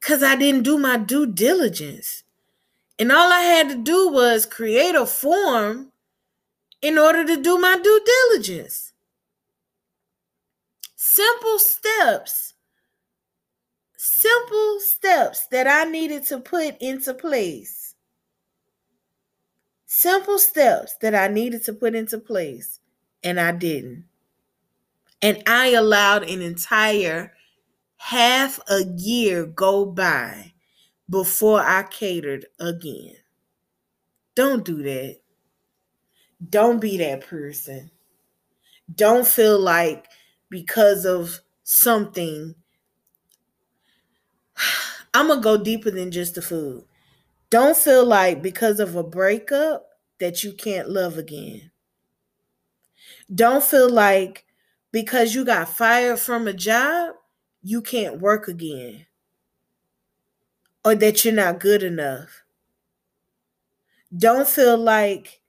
because 0.00 0.22
I 0.22 0.36
didn't 0.36 0.62
do 0.62 0.78
my 0.78 0.96
due 0.96 1.26
diligence. 1.26 2.24
And 2.98 3.10
all 3.10 3.32
I 3.32 3.40
had 3.40 3.68
to 3.70 3.76
do 3.76 4.08
was 4.08 4.46
create 4.46 4.94
a 4.94 5.06
form 5.06 5.92
in 6.82 6.98
order 6.98 7.24
to 7.24 7.40
do 7.40 7.58
my 7.58 7.78
due 7.82 8.04
diligence. 8.04 8.92
Simple 10.96 11.58
steps. 11.58 12.54
Simple 13.96 14.80
steps 14.80 15.46
that 15.48 15.66
I 15.66 15.90
needed 15.90 16.24
to 16.26 16.40
put 16.40 16.76
into 16.80 17.14
place 17.14 17.83
simple 19.96 20.38
steps 20.40 20.96
that 21.00 21.14
I 21.14 21.28
needed 21.28 21.62
to 21.64 21.72
put 21.72 21.94
into 21.94 22.18
place, 22.18 22.80
and 23.22 23.38
I 23.38 23.52
didn't. 23.52 24.06
And 25.22 25.42
I 25.46 25.68
allowed 25.68 26.24
an 26.24 26.42
entire 26.42 27.32
half 27.96 28.60
a 28.68 28.84
year 28.96 29.46
go 29.46 29.86
by 29.86 30.52
before 31.08 31.60
I 31.60 31.84
catered 31.84 32.46
again. 32.58 33.16
Don't 34.34 34.64
do 34.64 34.82
that. 34.82 35.20
Don't 36.50 36.80
be 36.80 36.98
that 36.98 37.26
person. 37.26 37.90
Don't 38.94 39.26
feel 39.26 39.58
like 39.58 40.06
because 40.50 41.04
of 41.06 41.40
something, 41.62 42.54
I'm 45.14 45.28
going 45.28 45.38
to 45.38 45.42
go 45.44 45.56
deeper 45.56 45.90
than 45.90 46.10
just 46.10 46.34
the 46.34 46.42
food. 46.42 46.84
Don't 47.54 47.76
feel 47.76 48.04
like 48.04 48.42
because 48.42 48.80
of 48.80 48.96
a 48.96 49.04
breakup 49.04 49.86
that 50.18 50.42
you 50.42 50.52
can't 50.52 50.88
love 50.90 51.16
again. 51.16 51.70
Don't 53.32 53.62
feel 53.62 53.90
like 53.90 54.44
because 54.92 55.34
you 55.34 55.44
got 55.44 55.68
fired 55.68 56.18
from 56.18 56.46
a 56.48 56.52
job, 56.52 57.14
you 57.62 57.82
can't 57.82 58.20
work 58.20 58.48
again 58.48 59.06
or 60.84 60.94
that 60.94 61.24
you're 61.24 61.34
not 61.34 61.58
good 61.60 61.82
enough. 61.82 62.44
Don't 64.16 64.48
feel 64.48 64.78
like 64.78 65.42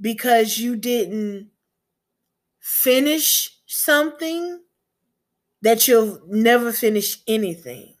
because 0.00 0.58
you 0.58 0.76
didn't 0.76 1.50
finish 2.60 3.58
something 3.66 4.60
that 5.62 5.88
you'll 5.88 6.20
never 6.28 6.72
finish 6.72 7.18
anything. 7.28 7.95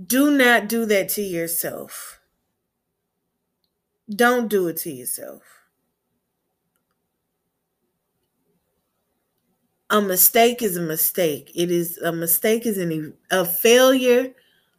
Do 0.00 0.30
not 0.30 0.68
do 0.68 0.86
that 0.86 1.08
to 1.10 1.22
yourself. 1.22 2.20
Don't 4.08 4.48
do 4.48 4.66
it 4.68 4.78
to 4.78 4.90
yourself. 4.90 5.42
A 9.90 10.00
mistake 10.02 10.62
is 10.62 10.76
a 10.76 10.82
mistake. 10.82 11.50
It 11.54 11.70
is 11.70 11.98
a 11.98 12.12
mistake 12.12 12.66
is 12.66 12.78
an 12.78 13.14
a 13.30 13.44
failure, 13.44 14.34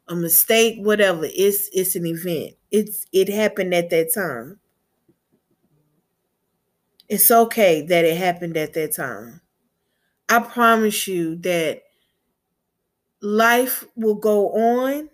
a 0.08 0.16
mistake, 0.16 0.78
whatever. 0.80 1.26
It's 1.26 1.70
it's 1.74 1.96
an 1.96 2.06
event. 2.06 2.56
It's 2.72 3.06
it 3.12 3.30
happened 3.30 3.74
at 3.74 3.90
that 3.92 4.14
time. 4.14 4.60
It's 7.10 7.30
okay 7.32 7.82
that 7.82 8.06
it 8.06 8.18
happened 8.18 8.58
at 8.58 8.74
that 8.74 8.94
time. 8.94 9.42
I 10.30 10.40
promise 10.42 11.08
you 11.08 11.36
that 11.38 11.84
life 13.22 13.86
will 13.96 14.16
go 14.16 14.52
on 14.52 15.10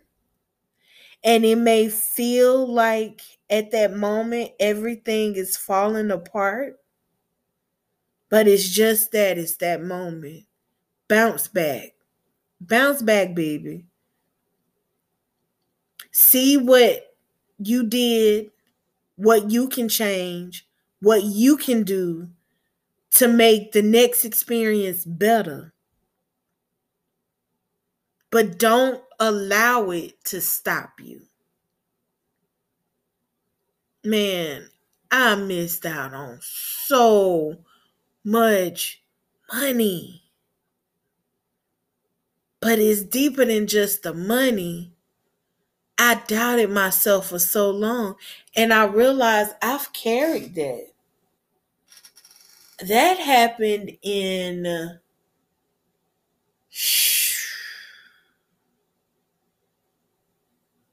and 1.24 1.46
it 1.46 1.58
may 1.58 1.88
feel 1.90 2.66
like 2.72 3.22
at 3.50 3.72
that 3.72 3.94
moment 3.96 4.52
everything 4.60 5.36
is 5.36 5.58
falling 5.58 6.12
apart 6.12 6.78
but 8.30 8.48
it's 8.48 8.68
just 8.70 9.12
that 9.12 9.38
it's 9.38 9.58
that 9.58 9.84
moment. 9.84 10.46
Bounce 11.10 11.48
back. 11.48 11.94
Bounce 12.62 13.02
back 13.02 13.36
baby. 13.36 13.86
See 16.12 16.58
what 16.58 17.16
you 17.58 17.84
did 17.84 18.50
what 19.18 19.52
you 19.52 19.70
can 19.70 19.90
change 19.90 20.68
what 21.02 21.24
you 21.24 21.58
can 21.58 21.84
do 21.84 22.30
to 23.12 23.28
make 23.28 23.72
the 23.74 23.82
next 23.82 24.26
experience 24.26 25.06
better 25.06 25.71
but 28.32 28.58
don't 28.58 29.04
allow 29.20 29.92
it 29.92 30.24
to 30.26 30.42
stop 30.42 31.00
you. 31.00 31.22
Man, 34.04 34.70
I 35.10 35.34
missed 35.36 35.86
out 35.88 36.14
on 36.14 36.40
so 36.42 37.64
much 38.24 39.04
money. 39.54 40.24
But 42.62 42.80
it's 42.80 43.02
deeper 43.04 43.44
than 43.44 43.68
just 43.68 44.04
the 44.04 44.14
money. 44.14 44.94
I 45.98 46.16
doubted 46.28 46.70
myself 46.70 47.30
for 47.30 47.40
so 47.40 47.70
long, 47.70 48.16
and 48.58 48.74
I 48.74 48.84
realized 48.86 49.56
I've 49.62 49.94
carried 49.94 50.56
that. 50.56 50.88
That 52.86 53.18
happened 53.20 53.98
in 54.02 55.00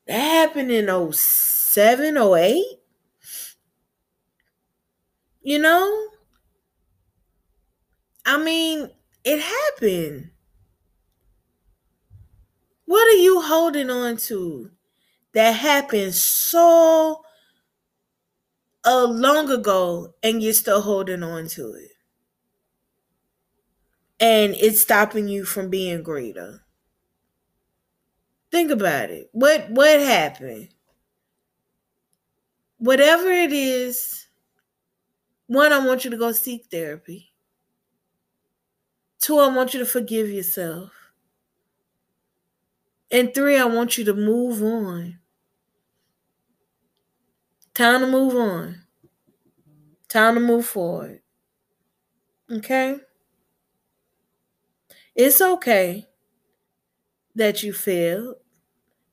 That 0.08 0.18
happened 0.18 0.72
in 0.72 1.12
07, 1.12 2.16
08. 2.16 2.80
You 5.42 5.58
know? 5.58 6.08
I 8.24 8.38
mean, 8.38 8.90
it 9.24 9.40
happened. 9.40 10.30
What 12.86 13.06
are 13.06 13.18
you 13.20 13.40
holding 13.40 13.88
on 13.88 14.16
to 14.28 14.72
that 15.34 15.52
happened 15.52 16.14
so 16.14 17.22
uh, 18.84 19.04
long 19.06 19.50
ago 19.50 20.14
and 20.22 20.42
you're 20.42 20.52
still 20.52 20.82
holding 20.82 21.22
on 21.22 21.46
to 21.48 21.72
it? 21.74 21.92
and 24.20 24.54
it's 24.54 24.80
stopping 24.80 25.28
you 25.28 25.44
from 25.44 25.70
being 25.70 26.02
greater. 26.02 26.62
Think 28.50 28.70
about 28.70 29.10
it. 29.10 29.28
What 29.32 29.70
what 29.70 30.00
happened? 30.00 30.68
Whatever 32.78 33.30
it 33.30 33.52
is, 33.52 34.28
one, 35.46 35.72
I 35.72 35.84
want 35.84 36.04
you 36.04 36.10
to 36.10 36.16
go 36.16 36.32
seek 36.32 36.66
therapy. 36.70 37.32
Two, 39.20 39.38
I 39.38 39.48
want 39.48 39.74
you 39.74 39.80
to 39.80 39.86
forgive 39.86 40.30
yourself. 40.30 40.92
And 43.10 43.34
three, 43.34 43.58
I 43.58 43.64
want 43.64 43.98
you 43.98 44.04
to 44.04 44.14
move 44.14 44.62
on. 44.62 45.18
Time 47.74 48.00
to 48.00 48.06
move 48.06 48.34
on. 48.34 48.82
Time 50.08 50.34
to 50.34 50.40
move 50.40 50.66
forward. 50.66 51.20
Okay? 52.50 52.96
It's 55.14 55.40
okay 55.40 56.07
that 57.38 57.62
you 57.62 57.72
failed. 57.72 58.36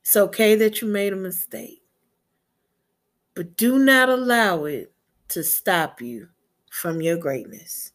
It's 0.02 0.16
okay 0.16 0.54
that 0.56 0.80
you 0.80 0.88
made 0.88 1.12
a 1.12 1.16
mistake. 1.16 1.82
But 3.34 3.56
do 3.56 3.78
not 3.78 4.08
allow 4.08 4.64
it 4.64 4.92
to 5.28 5.42
stop 5.42 6.00
you 6.00 6.28
from 6.70 7.00
your 7.00 7.16
greatness. 7.16 7.92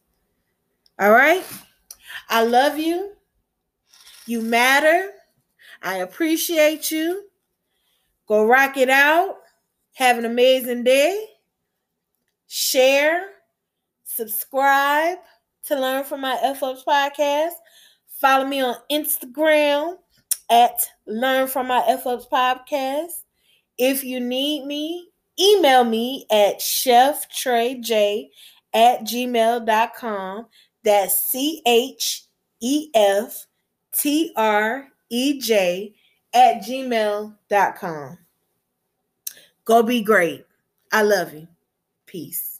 All 0.98 1.10
right? 1.10 1.44
I 2.28 2.44
love 2.44 2.78
you. 2.78 3.12
You 4.26 4.42
matter. 4.42 5.10
I 5.82 5.98
appreciate 5.98 6.90
you. 6.90 7.24
Go 8.28 8.44
rock 8.44 8.76
it 8.76 8.90
out. 8.90 9.36
Have 9.94 10.18
an 10.18 10.24
amazing 10.24 10.84
day. 10.84 11.26
Share, 12.46 13.26
subscribe 14.04 15.18
to 15.66 15.80
learn 15.80 16.04
from 16.04 16.20
my 16.20 16.38
F 16.42 16.62
Ups 16.62 16.84
podcast. 16.86 17.52
Follow 18.20 18.46
me 18.46 18.60
on 18.60 18.76
Instagram 18.90 19.96
at 20.52 20.86
Learn 21.06 21.48
from 21.48 21.68
My 21.68 21.82
F 21.88 22.06
Ups 22.06 22.26
podcast. 22.30 23.22
If 23.78 24.04
you 24.04 24.20
need 24.20 24.66
me, 24.66 25.08
email 25.40 25.82
me 25.82 26.26
at 26.30 26.58
cheftreyj 26.58 28.28
at 28.74 29.00
gmail.com. 29.00 30.46
That's 30.84 31.22
C 31.30 31.62
H 31.66 32.24
E 32.60 32.90
F 32.94 33.46
T 33.96 34.32
R 34.36 34.88
E 35.08 35.40
J 35.40 35.94
at 36.34 36.62
gmail.com. 36.62 38.18
Go 39.64 39.82
be 39.82 40.02
great. 40.02 40.44
I 40.92 41.02
love 41.02 41.32
you. 41.32 41.48
Peace. 42.04 42.51